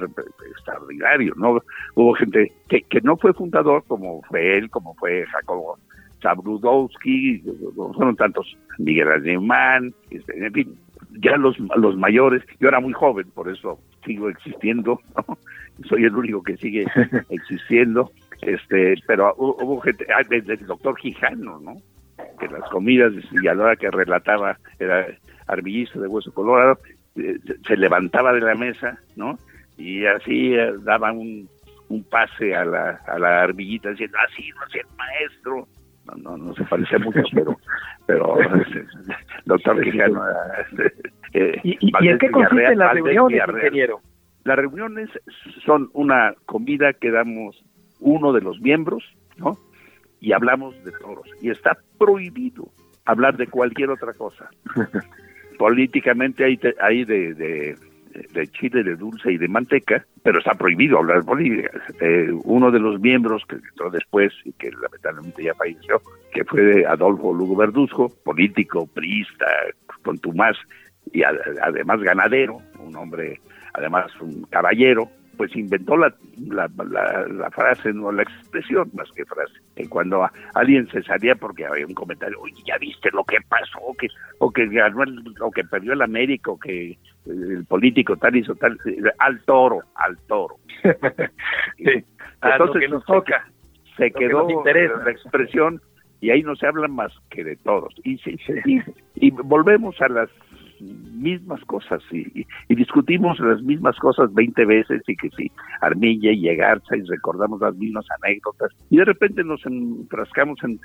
[0.51, 1.61] extraordinario, ¿no?
[1.95, 5.77] Hubo gente que, que no fue fundador, como fue él, como fue Jacobo
[6.21, 7.43] Zabrudowski,
[7.95, 10.75] fueron tantos, Miguel Alemán, este, en fin,
[11.21, 15.01] ya los, los mayores, yo era muy joven, por eso sigo existiendo,
[15.87, 16.85] soy el único que sigue
[17.29, 18.11] existiendo,
[18.41, 21.77] este, pero hubo gente, ah, desde el doctor Quijano, ¿no?
[22.39, 25.07] Que las comidas y a la hora que relataba era
[25.47, 26.79] arbillista de hueso colorado,
[27.15, 27.37] eh,
[27.67, 29.37] se levantaba de la mesa, ¿no?
[29.77, 31.49] Y así eh, daba un,
[31.89, 35.67] un pase a la, a la arbillita diciendo, así no es el maestro.
[36.05, 37.57] No, no, no se parecía mucho, pero,
[38.05, 38.37] pero
[39.45, 40.21] doctor Quijano.
[41.33, 44.01] Eh, ¿Y, y, en qué consisten las reuniones, ingeniero?
[44.49, 45.11] Las reuniones
[45.63, 47.63] son una comida que damos
[47.99, 49.03] uno de los miembros,
[49.37, 49.59] ¿no?
[50.19, 51.29] Y hablamos de toros.
[51.39, 52.67] Y está prohibido
[53.05, 54.49] hablar de cualquier otra cosa.
[55.59, 57.75] Políticamente hay, hay de, de,
[58.33, 61.69] de, chile, de dulce y de manteca, pero está prohibido hablar de política.
[62.01, 66.01] Eh, uno de los miembros que entró después y que lamentablemente ya falleció,
[66.33, 69.45] que fue Adolfo Lugo Verduzco, político, priista,
[70.01, 70.57] contumaz
[71.13, 73.39] y además ganadero, un hombre
[73.79, 76.13] además un caballero, pues inventó la,
[76.49, 79.53] la, la, frase, no la expresión más que frase.
[79.73, 83.79] Que cuando alguien se salía porque había un comentario, oye, ya viste lo que pasó,
[83.79, 84.07] o que,
[84.39, 85.05] o que ganó
[85.39, 88.77] o que perdió el América, o que el político tal hizo tal,
[89.19, 90.57] al toro, al toro.
[91.77, 93.47] Entonces, que nos toca.
[93.95, 95.81] Se, quedó la expresión
[96.19, 97.95] y ahí no se habla más que de todos.
[98.03, 98.37] Y, sí,
[99.15, 100.29] y volvemos a las
[100.81, 106.95] mismas cosas y, discutimos las mismas cosas 20 veces y que si Armilla y Egarza
[106.95, 110.79] y recordamos las mismas anécdotas y de repente nos enfrascamos en,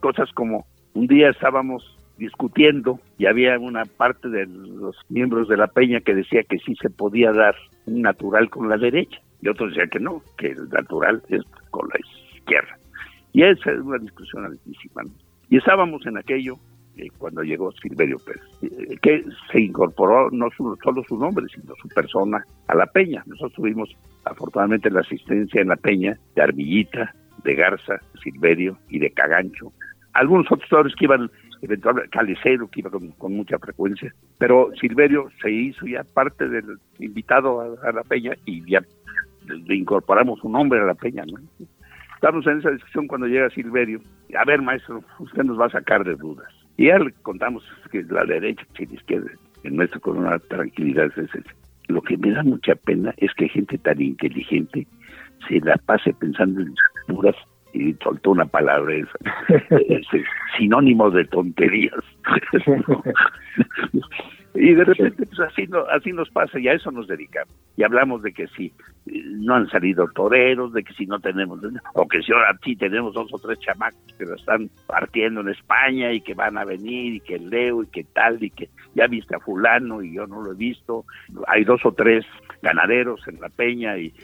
[0.00, 5.66] cosas como un día estábamos discutiendo y había una parte de los miembros de la
[5.66, 7.54] peña que decía que sí se podía dar
[7.86, 11.88] un natural con la derecha y otros decían que no, que el natural es con
[11.88, 11.98] la
[12.36, 12.78] izquierda.
[13.32, 15.02] Y esa es una discusión altísima.
[15.50, 16.56] Y estábamos en aquello
[17.18, 22.44] cuando llegó Silverio Pérez, eh, que se incorporó no solo su nombre, sino su persona
[22.68, 23.22] a la peña.
[23.26, 23.90] Nosotros tuvimos
[24.24, 29.72] afortunadamente la asistencia en la peña de Armillita, de Garza, Silverio y de Cagancho.
[30.12, 31.30] Algunos otros jugadores que iban,
[31.62, 37.60] eventualmente, Calicero, que iba con, mucha frecuencia, pero Silverio se hizo ya parte del invitado
[37.60, 38.82] a, la peña y ya
[39.46, 41.38] le incorporamos un nombre a la peña, ¿no?
[42.14, 44.00] Estamos en esa discusión cuando llega Silverio.
[44.38, 46.63] A ver, maestro, usted nos va a sacar de dudas.
[46.76, 49.30] Y ya le contamos que la derecha y la izquierda,
[49.62, 51.10] en nuestro con una tranquilidad.
[51.16, 51.30] Es,
[51.88, 54.86] lo que me da mucha pena es que gente tan inteligente
[55.48, 56.74] se la pase pensando en
[57.06, 57.36] puras
[57.72, 59.18] y soltó una palabra esa,
[60.58, 62.00] sinónimo de tonterías.
[64.56, 67.52] Y de repente, pues así, no, así nos pasa y a eso nos dedicamos.
[67.76, 68.72] Y hablamos de que si
[69.04, 71.58] no han salido toreros, de que si no tenemos,
[71.94, 75.48] o que si ahora sí tenemos dos o tres chamacos que lo están partiendo en
[75.48, 79.08] España y que van a venir y que leo y que tal y que ya
[79.08, 81.04] viste a fulano y yo no lo he visto.
[81.48, 82.24] Hay dos o tres
[82.62, 84.14] ganaderos en la peña y,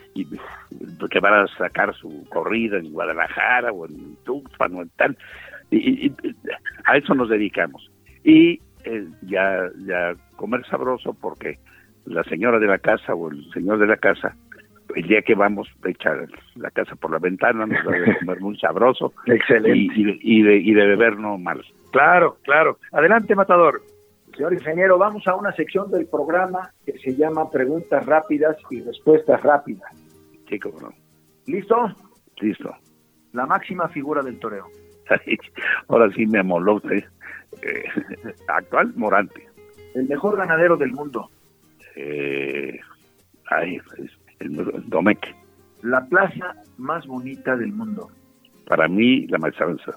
[1.11, 5.19] que van a sacar su corrida en Guadalajara o en Tuxpan o en tal.
[5.73, 6.12] y
[6.85, 7.90] a eso nos dedicamos.
[8.23, 11.59] Y eh, ya, ya comer sabroso porque
[12.07, 14.37] la señora de la casa o el señor de la casa,
[14.95, 18.40] el día que vamos a echar la casa por la ventana, nos va a comer
[18.40, 19.12] muy sabroso.
[19.27, 19.95] Excelente.
[19.95, 21.62] Y, de, y de beber no mal.
[21.93, 22.79] Claro, claro.
[22.93, 23.83] Adelante, Matador.
[24.37, 29.43] Señor ingeniero, vamos a una sección del programa que se llama Preguntas rápidas y respuestas
[29.43, 29.90] rápidas.
[30.49, 30.93] Sí, cómo no.
[31.47, 31.77] ¿Listo?
[32.40, 32.75] Listo.
[33.33, 34.66] La máxima figura del toreo.
[35.88, 37.05] Ahora sí me amoló, ¿eh?
[37.62, 37.84] Eh,
[38.48, 39.46] actual, Morante.
[39.94, 41.30] El mejor ganadero del mundo.
[41.96, 42.78] Eh,
[43.50, 43.78] ahí,
[44.38, 45.34] el, Domecq.
[45.82, 48.08] La plaza más bonita del mundo.
[48.66, 49.92] Para mí, la maestranza.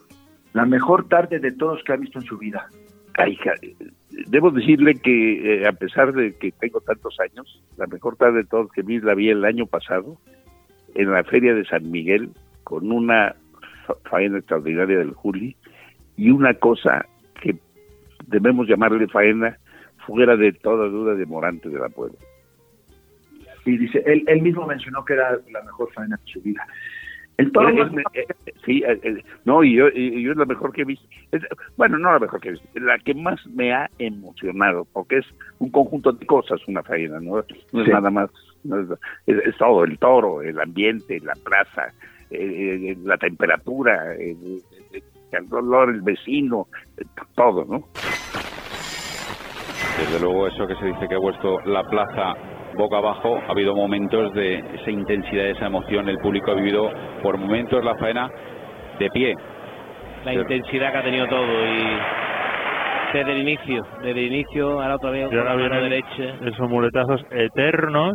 [0.53, 2.67] La mejor tarde de todos que ha visto en su vida.
[3.15, 3.37] Ay,
[4.27, 8.45] debo decirle que eh, a pesar de que tengo tantos años, la mejor tarde de
[8.45, 10.17] todos que vi la vi el año pasado
[10.95, 12.31] en la feria de San Miguel
[12.63, 13.35] con una
[14.09, 15.55] faena extraordinaria del Juli
[16.17, 17.05] y una cosa
[18.27, 19.57] debemos llamarle faena
[20.05, 22.17] fuera de toda duda de Morante de la Puebla.
[23.65, 26.65] Y dice, él, él mismo mencionó que era la mejor faena de su vida.
[27.37, 28.25] El toro eh,
[28.63, 31.07] sí, eh, eh, no, y yo, yo es la mejor que he visto.
[31.77, 35.25] bueno, no la mejor que he visto, la que más me ha emocionado, porque es
[35.57, 37.43] un conjunto de cosas, una faena, ¿no?
[37.71, 38.29] No es nada más,
[39.25, 41.91] es, todo, el toro, el ambiente, la plaza,
[42.29, 44.15] la temperatura,
[45.37, 46.67] el, el dolor, el vecino,
[47.35, 47.83] todo, ¿no?
[49.97, 52.33] Desde luego eso que se dice que ha puesto la plaza
[52.75, 53.37] boca abajo.
[53.47, 56.09] Ha habido momentos de esa intensidad, de esa emoción.
[56.09, 56.89] El público ha vivido
[57.21, 58.29] por momentos la faena
[58.99, 59.35] de pie.
[60.25, 61.97] La intensidad que ha tenido todo y
[63.13, 66.35] desde el inicio, desde el inicio, ahora todavía y ahora vienen derecha.
[66.45, 68.13] esos muletazos eternos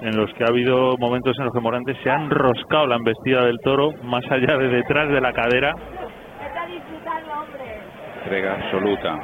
[0.00, 3.44] en los que ha habido momentos en los que Morante se ha enroscado la embestida
[3.44, 5.74] del toro más allá de detrás de la cadera.
[8.24, 9.18] Entrega absoluta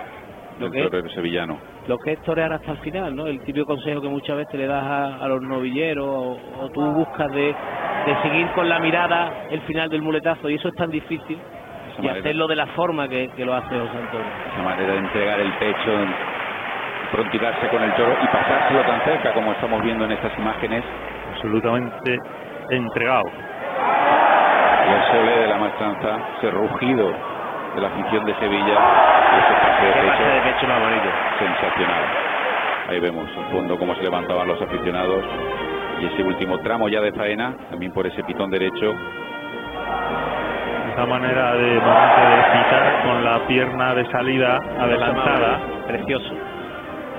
[0.58, 3.26] del torero sevillano lo que es torear hasta el final, ¿no?
[3.26, 4.84] El típico consejo que muchas veces le das
[5.20, 7.54] a, los novilleros o, tú buscas de,
[8.22, 11.38] seguir con la mirada el final del muletazo y eso es tan difícil
[12.00, 14.26] y hacerlo de la forma que, lo hace José Antonio.
[14.52, 15.90] Esa manera de entregar el pecho,
[17.12, 20.82] prontigarse con el toro y pasárselo tan cerca como estamos viendo en estas imágenes.
[21.34, 22.18] Absolutamente
[22.70, 23.30] entregado.
[24.88, 27.12] Y el sole de la maestranza, ese rugido
[27.74, 28.78] de la afición de Sevilla.
[29.32, 31.08] Ese pase de pecho, de pecho más bonito.
[31.38, 32.04] Sensacional.
[32.88, 35.24] Ahí vemos en fondo cómo se levantaban los aficionados.
[36.00, 38.94] Y ese último tramo ya de faena, también por ese pitón derecho.
[40.92, 45.60] Esa manera de, de pitar con la pierna de salida adelantada.
[45.86, 46.51] Precioso.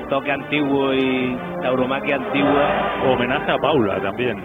[0.10, 3.04] Toque antiguo y tauromaquia antigua.
[3.08, 4.44] Homenaje a Paula también.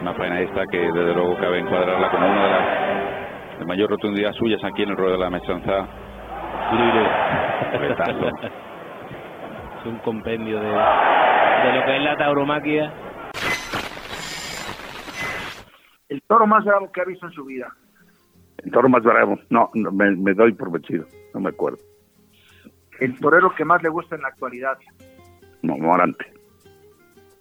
[0.00, 4.32] Una faena esta que desde luego cabe encuadrarla como una de las de mayor rotundidad
[4.32, 5.86] suyas aquí en el ruedo de la mestranza.
[9.78, 12.92] es un compendio de, de lo que es la tauromaquia.
[16.08, 17.68] El toro más bravo que ha visto en su vida.
[18.64, 21.78] El toro más bravo, no, me, doy por vencido, no me acuerdo.
[23.00, 24.78] El torero que más le gusta en la actualidad.
[25.62, 26.32] No, Morante.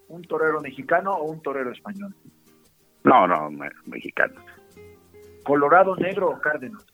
[0.08, 2.16] ¿Un torero mexicano o un torero español?
[3.04, 3.50] No, no,
[3.86, 4.42] mexicano.
[5.44, 6.86] ¿Colorado, negro o Cárdenas?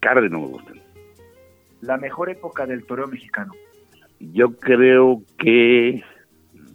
[0.00, 0.80] Cárdenas me gustan.
[1.80, 3.52] La mejor época del toreo mexicano.
[4.20, 6.02] Yo creo que,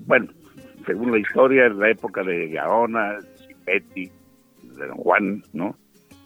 [0.05, 0.27] bueno,
[0.85, 4.11] según la historia, es la época de Gaona, Cipetti,
[4.63, 5.75] de Don Juan, ¿no?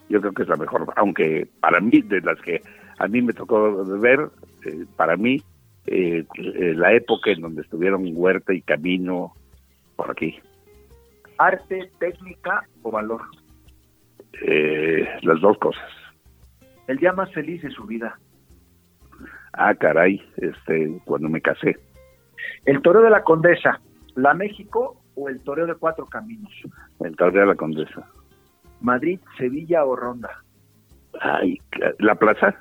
[0.10, 2.62] Yo creo que es la mejor, aunque para mí, de las que
[3.00, 4.30] a mí me tocó ver,
[4.68, 5.42] eh, para mí,
[5.88, 9.34] eh, eh, la época en donde estuvieron Huerta y Camino
[9.96, 10.38] por aquí.
[11.38, 13.22] ¿Arte, técnica o valor?
[14.42, 15.90] Eh, las dos cosas.
[16.88, 18.20] El día más feliz de su vida.
[19.54, 21.78] Ah, caray, este, cuando me casé.
[22.66, 23.80] El toreo de la Condesa,
[24.16, 26.52] ¿la México o el toreo de Cuatro Caminos?
[27.00, 28.08] El toreo de la Condesa.
[28.82, 30.44] Madrid, Sevilla o Ronda.
[31.20, 31.60] Ay,
[32.00, 32.56] ¿la plaza?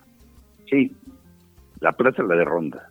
[0.71, 0.95] Sí.
[1.81, 2.91] La plaza la de Ronda.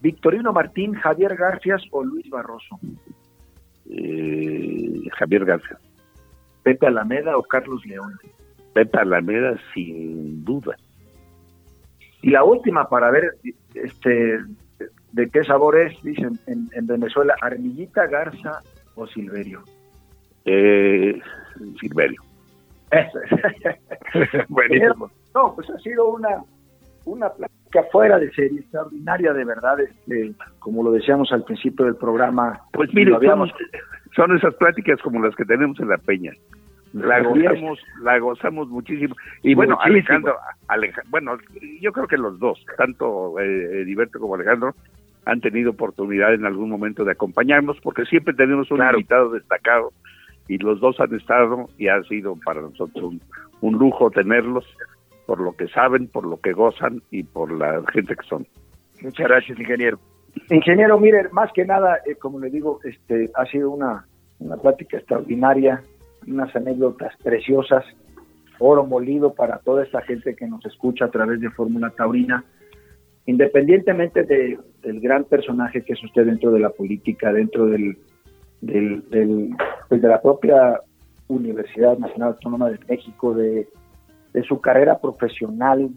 [0.00, 2.78] Victorino Martín, Javier García o Luis Barroso.
[3.90, 5.78] Eh, Javier García.
[6.62, 8.18] Pepe Alameda o Carlos León.
[8.74, 10.76] Pepe Alameda sin duda.
[12.22, 13.36] Y la última para ver
[13.74, 14.38] este
[15.12, 18.62] de qué sabor es, dicen en, Venezuela, Armillita, Garza
[18.96, 19.62] o Silverio.
[20.44, 21.18] Eh,
[21.80, 22.20] Silverio.
[22.90, 24.48] Eso es.
[24.48, 25.10] Buenísimo.
[25.34, 26.44] No, pues ha sido una,
[27.04, 31.96] una plática fuera de serie, extraordinaria de verdad, este, como lo decíamos al principio del
[31.96, 32.60] programa.
[32.72, 33.50] Pues mire, habíamos...
[34.14, 36.32] son esas pláticas como las que tenemos en la Peña.
[36.92, 39.14] La gozamos, la gozamos muchísimo.
[39.42, 40.36] Y bueno, Alejandro,
[41.10, 41.36] bueno,
[41.80, 44.74] yo creo que los dos, tanto eh, Heriberto como Alejandro,
[45.26, 49.92] han tenido oportunidad en algún momento de acompañarnos, porque siempre tenemos un invitado destacado
[50.48, 53.14] y los dos han estado y ha sido para nosotros
[53.60, 54.64] un, lujo tenerlos
[55.26, 58.46] por lo que saben, por lo que gozan y por la gente que son.
[59.02, 59.98] Muchas gracias, ingeniero.
[60.50, 64.06] Ingeniero, mire, más que nada, eh, como le digo, este ha sido una,
[64.38, 65.82] una plática extraordinaria,
[66.26, 67.84] unas anécdotas preciosas
[68.58, 72.44] oro molido para toda esa gente que nos escucha a través de Fórmula Taurina.
[73.26, 77.98] Independientemente de, del gran personaje que es usted dentro de la política, dentro del,
[78.60, 79.50] del,
[79.88, 80.80] pues de la propia
[81.28, 83.68] Universidad Nacional Autónoma de México, de,
[84.36, 85.88] de su carrera profesional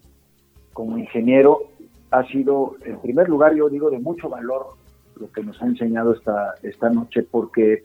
[0.71, 1.59] como ingeniero,
[2.09, 4.77] ha sido, en primer lugar, yo digo, de mucho valor
[5.19, 7.83] lo que nos ha enseñado esta, esta noche, porque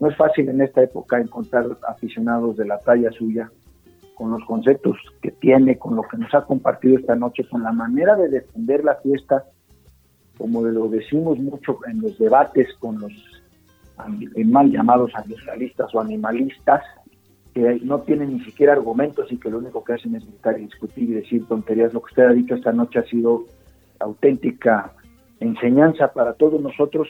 [0.00, 3.50] no es fácil en esta época encontrar aficionados de la talla suya,
[4.14, 7.72] con los conceptos que tiene, con lo que nos ha compartido esta noche, con la
[7.72, 9.44] manera de defender la fiesta,
[10.38, 13.12] como lo decimos mucho en los debates con los
[14.46, 16.82] mal llamados ambientalistas o animalistas,
[17.54, 20.64] que no tienen ni siquiera argumentos y que lo único que hacen es gritar y
[20.64, 21.92] discutir y decir tonterías.
[21.92, 23.44] Lo que usted ha dicho esta noche ha sido
[23.98, 24.92] auténtica
[25.40, 27.08] enseñanza para todos nosotros.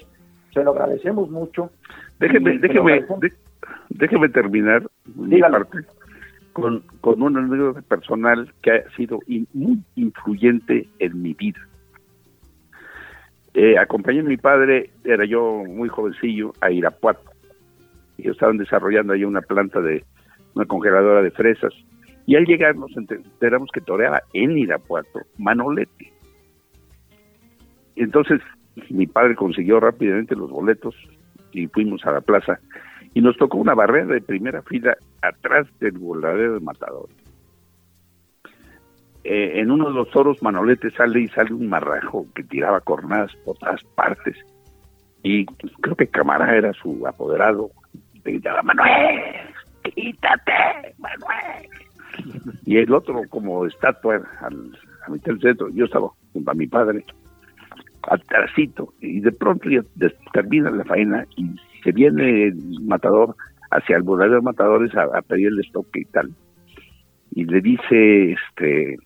[0.54, 1.70] Se lo agradecemos mucho.
[2.18, 3.04] Déjeme, déjeme,
[3.90, 4.82] déjeme terminar
[5.14, 5.78] mi parte
[6.52, 9.20] con, con un anécdota personal que ha sido
[9.52, 11.60] muy influyente en mi vida.
[13.54, 17.30] Eh, acompañé a mi padre, era yo muy jovencillo, a Irapuato.
[18.16, 20.04] Y estaban desarrollando ahí una planta de
[20.54, 21.72] una congeladora de fresas.
[22.26, 26.12] Y al llegar nos enteramos que toreaba en Irapuato Manolete.
[27.96, 28.40] Entonces
[28.88, 30.94] mi padre consiguió rápidamente los boletos
[31.52, 32.60] y fuimos a la plaza
[33.14, 37.08] y nos tocó una barrera de primera fila atrás del voladero de Matador.
[39.24, 43.34] Eh, en uno de los toros Manolete sale y sale un marrajo que tiraba cornadas
[43.44, 44.36] por todas partes
[45.22, 47.70] y creo que Camará era su apoderado
[48.14, 48.90] y gritaba Manuel
[49.82, 51.68] quítate Manuel.
[52.64, 54.78] Y el otro como estatua al,
[55.40, 57.04] centro yo estaba junto a mi padre
[58.02, 59.68] atrásito y de pronto
[60.32, 63.36] termina la faena y se viene el matador
[63.70, 66.30] hacia el voladero de matadores a, a pedirle estoque y tal.
[67.32, 68.96] Y le dice este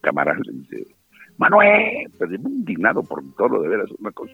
[0.00, 0.94] camarada le dice
[1.36, 4.32] Manuel pero muy indignado por todo de veras una cosa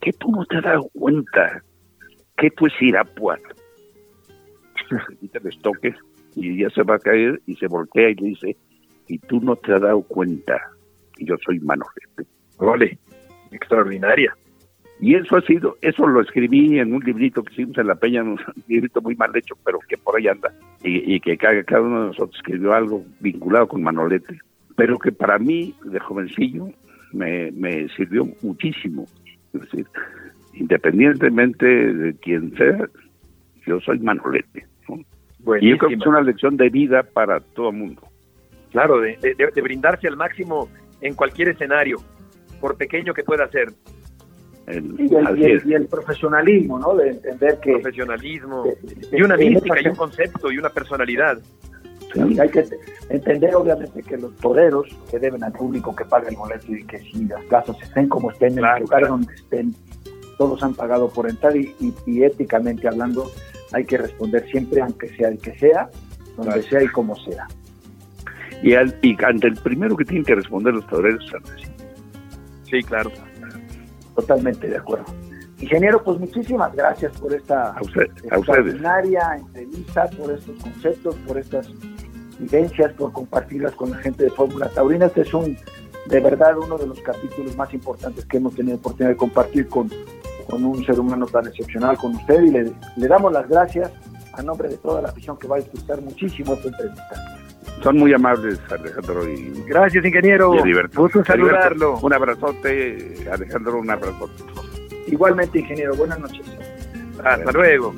[0.00, 1.62] que tú no te has dado cuenta
[2.36, 3.63] que tú es Irapuato
[5.20, 5.94] quita el estoque
[6.36, 8.56] y ya se va a caer y se voltea y le dice
[9.08, 10.60] y tú no te has dado cuenta
[11.18, 12.26] y yo soy Manolete.
[12.58, 12.98] Vale,
[13.50, 14.34] extraordinaria.
[15.00, 18.22] Y eso ha sido, eso lo escribí en un librito que hicimos en La Peña,
[18.22, 22.00] un librito muy mal hecho, pero que por ahí anda, y, que cada, cada, uno
[22.00, 24.38] de nosotros escribió algo vinculado con Manolete,
[24.76, 26.68] pero que para mí, de jovencillo,
[27.12, 29.06] me, me sirvió muchísimo.
[29.52, 29.86] Es decir,
[30.54, 32.88] independientemente de quien sea,
[33.66, 34.66] yo soy Manolete.
[34.88, 38.02] Y yo creo que es una lección de vida para todo el mundo.
[38.72, 40.68] Claro, de, de brindarse al máximo
[41.00, 41.98] en cualquier escenario,
[42.60, 43.72] por pequeño que pueda ser.
[44.66, 46.94] y, el, profesionalismo, ¿no?
[46.94, 47.72] De entender que...
[47.72, 48.64] Profesionalismo,
[49.12, 51.38] y una mística, y un concepto, y una personalidad.
[52.16, 52.64] hay que
[53.10, 56.98] entender obviamente que los toreros que deben al público que paga el boleto y que
[57.00, 59.74] si las plazas estén como estén, en el lugar donde estén,
[60.38, 61.74] todos han pagado por entrar y,
[62.22, 63.30] éticamente hablando
[63.74, 65.90] hay que responder siempre, aunque sea el que sea,
[66.36, 67.46] donde sea y como sea.
[68.62, 71.24] Y, al, y ante el primero que tienen que responder los toreros
[71.56, 71.70] es
[72.70, 73.10] Sí, claro.
[74.14, 75.04] Totalmente de acuerdo.
[75.58, 77.74] Ingeniero, pues muchísimas gracias por esta
[78.24, 81.68] extraordinaria entrevista, por estos conceptos, por estas
[82.38, 85.06] vivencias, por compartirlas con la gente de Fórmula Taurina.
[85.06, 85.56] Este es un,
[86.06, 89.90] de verdad, uno de los capítulos más importantes que hemos tenido oportunidad de compartir con,
[90.44, 93.90] con un ser humano tan excepcional con usted y le, le damos las gracias
[94.32, 97.34] a nombre de toda la afición que va a disfrutar muchísimo esta entrevista.
[97.82, 99.28] Son muy amables, Alejandro.
[99.28, 100.52] Y, Gracias, ingeniero.
[100.94, 101.98] Gusto saludarlo.
[102.00, 104.42] un abrazote, Alejandro, un abrazote.
[105.06, 105.94] Igualmente, ingeniero.
[105.94, 106.46] Buenas noches.
[107.22, 107.94] Hasta luego.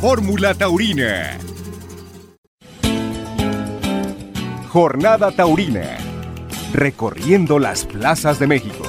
[0.00, 1.36] Fórmula Taurina.
[4.68, 5.99] Jornada Taurina.
[6.72, 8.84] Recorriendo las plazas de México.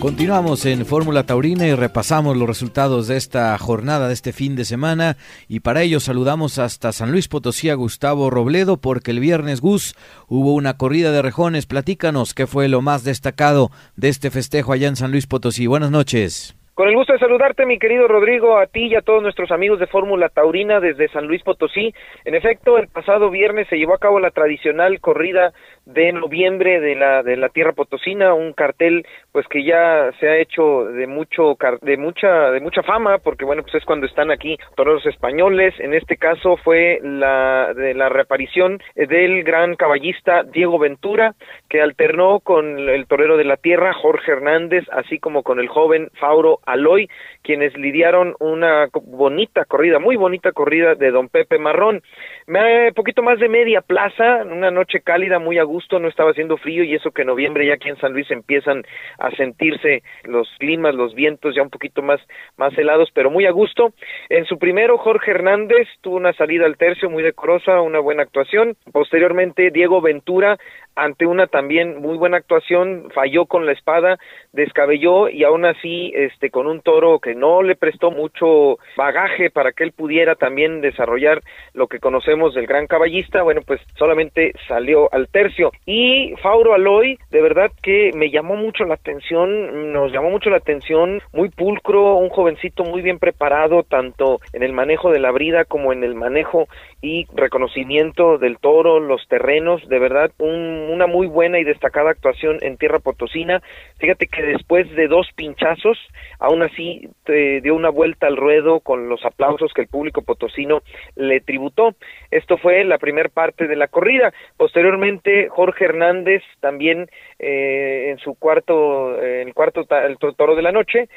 [0.00, 4.64] Continuamos en Fórmula Taurina y repasamos los resultados de esta jornada, de este fin de
[4.64, 5.16] semana.
[5.46, 9.94] Y para ello saludamos hasta San Luis Potosí a Gustavo Robledo, porque el viernes Gus
[10.26, 11.66] hubo una corrida de rejones.
[11.66, 15.68] Platícanos qué fue lo más destacado de este festejo allá en San Luis Potosí.
[15.68, 16.56] Buenas noches.
[16.74, 19.78] Con el gusto de saludarte, mi querido Rodrigo, a ti y a todos nuestros amigos
[19.78, 21.92] de Fórmula Taurina desde San Luis Potosí.
[22.24, 25.52] En efecto, el pasado viernes se llevó a cabo la tradicional corrida
[25.84, 30.36] de noviembre de la de la tierra potosina un cartel pues que ya se ha
[30.36, 34.56] hecho de mucho de mucha de mucha fama porque bueno pues es cuando están aquí
[34.76, 35.74] toreros españoles.
[35.78, 41.34] En este caso fue la de la reaparición del gran caballista Diego Ventura
[41.68, 46.10] que alternó con el torero de la tierra Jorge Hernández así como con el joven
[46.14, 47.08] Fauro Aloy
[47.42, 52.02] quienes lidiaron una bonita corrida muy bonita corrida de Don Pepe Marrón
[52.46, 56.56] me poquito más de media plaza una noche cálida muy a gusto, no estaba haciendo
[56.56, 58.82] frío y eso que en noviembre ya aquí en San Luis empiezan
[59.18, 62.20] a sentirse los climas, los vientos ya un poquito más,
[62.56, 63.92] más helados, pero muy a gusto.
[64.28, 68.76] En su primero, Jorge Hernández tuvo una salida al tercio muy decorosa, una buena actuación.
[68.92, 70.58] Posteriormente, Diego Ventura
[70.94, 74.18] ante una también muy buena actuación, falló con la espada,
[74.52, 79.72] descabelló y aún así este con un toro que no le prestó mucho bagaje para
[79.72, 81.40] que él pudiera también desarrollar
[81.74, 85.70] lo que conocemos del gran caballista, bueno, pues solamente salió al tercio.
[85.86, 90.58] Y Fauro Aloy, de verdad que me llamó mucho la atención, nos llamó mucho la
[90.58, 95.64] atención, muy pulcro, un jovencito muy bien preparado tanto en el manejo de la brida
[95.64, 96.68] como en el manejo
[97.02, 102.58] y reconocimiento del toro, los terrenos, de verdad un una muy buena y destacada actuación
[102.62, 103.60] en tierra potosina.
[103.98, 105.98] Fíjate que después de dos pinchazos,
[106.38, 110.82] aún así dio una vuelta al ruedo con los aplausos que el público potosino
[111.16, 111.94] le tributó.
[112.30, 114.32] Esto fue la primera parte de la corrida.
[114.56, 121.08] Posteriormente, Jorge Hernández también eh, en su cuarto, el cuarto el toro de la noche,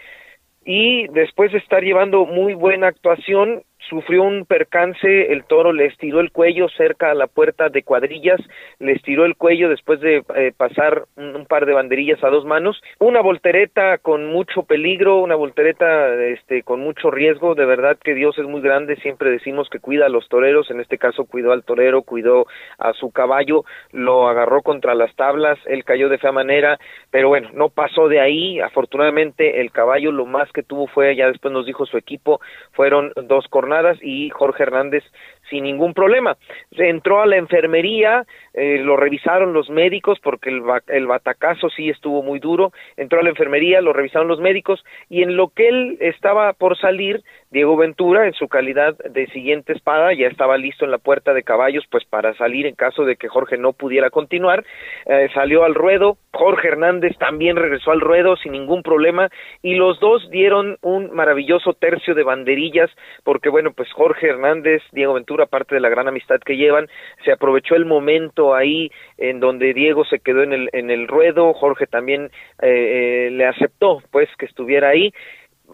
[0.66, 6.20] y después de estar llevando muy buena actuación, sufrió un percance, el toro le estiró
[6.20, 8.42] el cuello cerca a la puerta de cuadrillas,
[8.80, 12.82] le estiró el cuello después de eh, pasar un, par de banderillas a dos manos,
[13.00, 18.38] una voltereta con mucho peligro, una voltereta este con mucho riesgo, de verdad que Dios
[18.40, 21.64] es muy grande, siempre decimos que cuida a los toreros, en este caso cuidó al
[21.64, 22.46] torero, cuidó
[22.80, 26.80] a su caballo, lo agarró contra las tablas, él cayó de fea manera,
[27.12, 31.28] pero bueno, no pasó de ahí, afortunadamente el caballo lo más que tuvo fue, ya
[31.28, 32.40] después nos dijo su equipo,
[32.72, 35.04] fueron dos cornadas y Jorge Hernández
[35.50, 36.38] sin ningún problema.
[36.72, 42.24] Entró a la enfermería, eh, lo revisaron los médicos porque el, el batacazo sí estuvo
[42.24, 45.98] muy duro, entró a la enfermería, lo revisaron los médicos y en lo que él
[46.00, 47.22] estaba por salir,
[47.52, 51.44] Diego Ventura, en su calidad de siguiente espada, ya estaba listo en la puerta de
[51.44, 54.64] caballos pues para salir en caso de que Jorge no pudiera continuar,
[55.06, 59.30] eh, salió al ruedo, Jorge Hernández también regresó al ruedo sin ningún problema
[59.62, 62.90] y los dos dieron un maravilloso tercio de banderillas
[63.24, 66.88] porque bueno pues Jorge Hernández, Diego Ventura, parte de la gran amistad que llevan,
[67.24, 71.54] se aprovechó el momento ahí en donde Diego se quedó en el, en el ruedo,
[71.54, 72.32] Jorge también
[72.62, 75.14] eh, eh le aceptó pues que estuviera ahí.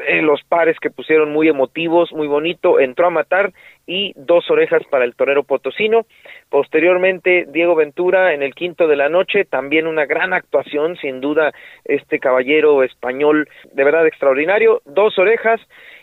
[0.08, 3.52] Eh, los pares que pusieron muy emotivos, muy bonito, entró a matar
[3.86, 6.06] y dos orejas para el torero potosino.
[6.50, 11.52] Posteriormente, Diego Ventura en el quinto de la noche, también una gran actuación, sin duda,
[11.84, 15.60] este caballero español de verdad extraordinario, dos orejas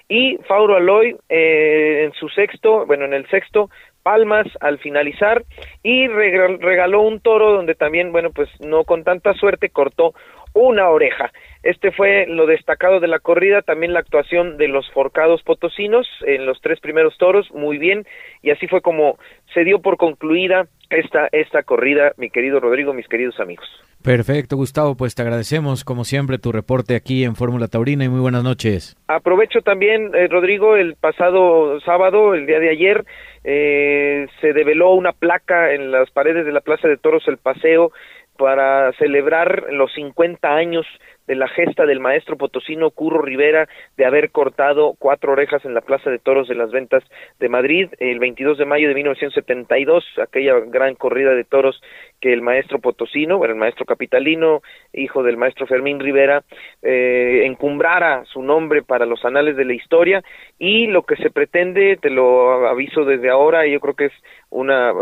[0.08, 3.70] y Fauro Aloy eh, en su sexto, bueno, en el sexto,
[4.02, 5.44] palmas al finalizar
[5.82, 10.14] y regaló un toro donde también, bueno, pues no con tanta suerte cortó
[10.58, 11.30] una oreja.
[11.62, 16.46] Este fue lo destacado de la corrida, también la actuación de los forcados potosinos en
[16.46, 18.06] los tres primeros toros, muy bien,
[18.42, 19.18] y así fue como
[19.54, 23.66] se dio por concluida esta, esta corrida, mi querido Rodrigo, mis queridos amigos.
[24.02, 28.20] Perfecto, Gustavo, pues te agradecemos como siempre tu reporte aquí en Fórmula Taurina y muy
[28.20, 28.96] buenas noches.
[29.08, 33.04] Aprovecho también, eh, Rodrigo, el pasado sábado, el día de ayer,
[33.42, 37.90] eh, se develó una placa en las paredes de la Plaza de Toros El Paseo
[38.38, 40.86] para celebrar los 50 años
[41.28, 45.82] de la gesta del maestro potosino Curro Rivera de haber cortado cuatro orejas en la
[45.82, 47.04] Plaza de Toros de las Ventas
[47.38, 51.80] de Madrid el 22 de mayo de 1972, aquella gran corrida de toros
[52.20, 54.62] que el maestro potosino, bueno, el maestro capitalino,
[54.92, 56.42] hijo del maestro Fermín Rivera,
[56.82, 60.24] eh, encumbrara su nombre para los anales de la historia
[60.58, 64.12] y lo que se pretende, te lo aviso desde ahora, yo creo que es
[64.50, 64.92] una,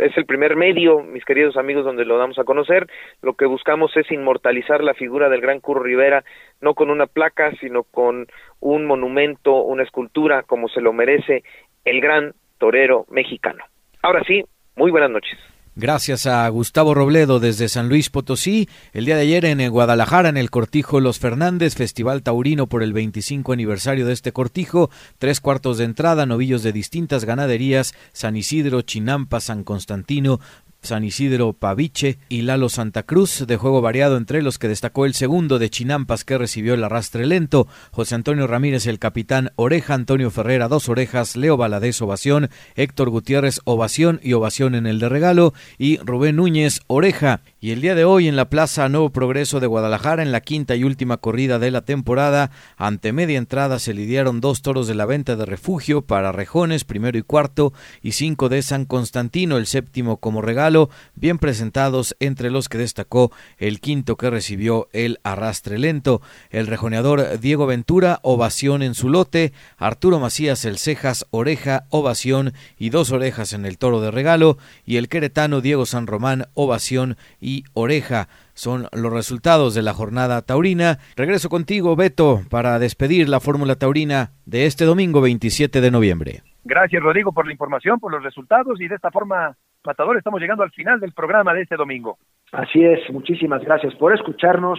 [0.00, 2.86] es, el primer medio, mis queridos amigos, donde lo damos a conocer.
[3.22, 6.24] Lo que buscamos es inmortalizar la figura del gran Curro Rivera,
[6.60, 8.26] no con una placa, sino con
[8.60, 11.42] un monumento, una escultura, como se lo merece
[11.84, 13.64] el gran torero mexicano.
[14.02, 14.44] Ahora sí,
[14.76, 15.38] muy buenas noches.
[15.80, 18.68] Gracias a Gustavo Robledo desde San Luis Potosí.
[18.92, 22.92] El día de ayer en Guadalajara, en el Cortijo Los Fernández, Festival Taurino por el
[22.92, 24.90] 25 aniversario de este cortijo.
[25.18, 30.40] Tres cuartos de entrada, novillos de distintas ganaderías, San Isidro, Chinampa, San Constantino,
[30.82, 35.14] San Isidro Paviche y Lalo Santa Cruz, de juego variado entre los que destacó el
[35.14, 40.30] segundo de Chinampas que recibió el arrastre lento, José Antonio Ramírez el capitán Oreja, Antonio
[40.30, 45.54] Ferrera dos orejas, Leo Valadez ovación, Héctor Gutiérrez ovación y ovación en el de regalo.
[45.78, 47.40] Y Rubén Núñez oreja.
[47.60, 50.76] Y el día de hoy en la Plaza Nuevo Progreso de Guadalajara, en la quinta
[50.76, 55.06] y última corrida de la temporada, ante media entrada se lidiaron dos toros de la
[55.06, 60.18] venta de refugio para rejones, primero y cuarto, y cinco de San Constantino, el séptimo
[60.18, 66.22] como regalo, bien presentados entre los que destacó el quinto que recibió el arrastre lento,
[66.50, 72.90] el rejoneador Diego Ventura, ovación en su lote, Arturo Macías el cejas, oreja, ovación y
[72.90, 77.16] dos orejas en el toro de regalo, y el queretano Diego San Román, ovación
[77.48, 78.28] y Oreja.
[78.52, 80.98] Son los resultados de la jornada taurina.
[81.16, 86.42] Regreso contigo, Beto, para despedir la Fórmula Taurina de este domingo 27 de noviembre.
[86.64, 90.62] Gracias, Rodrigo, por la información, por los resultados y de esta forma, Matador, estamos llegando
[90.62, 92.18] al final del programa de este domingo.
[92.52, 94.78] Así es, muchísimas gracias por escucharnos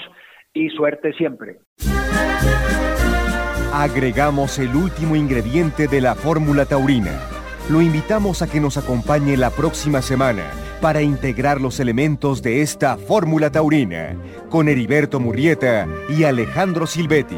[0.53, 1.57] y suerte siempre.
[3.74, 7.20] Agregamos el último ingrediente de la Fórmula Taurina.
[7.72, 12.98] Lo invitamos a que nos acompañe la próxima semana para integrar los elementos de esta
[12.98, 14.16] fórmula taurina
[14.50, 17.38] con Heriberto Murrieta y Alejandro Silvetti.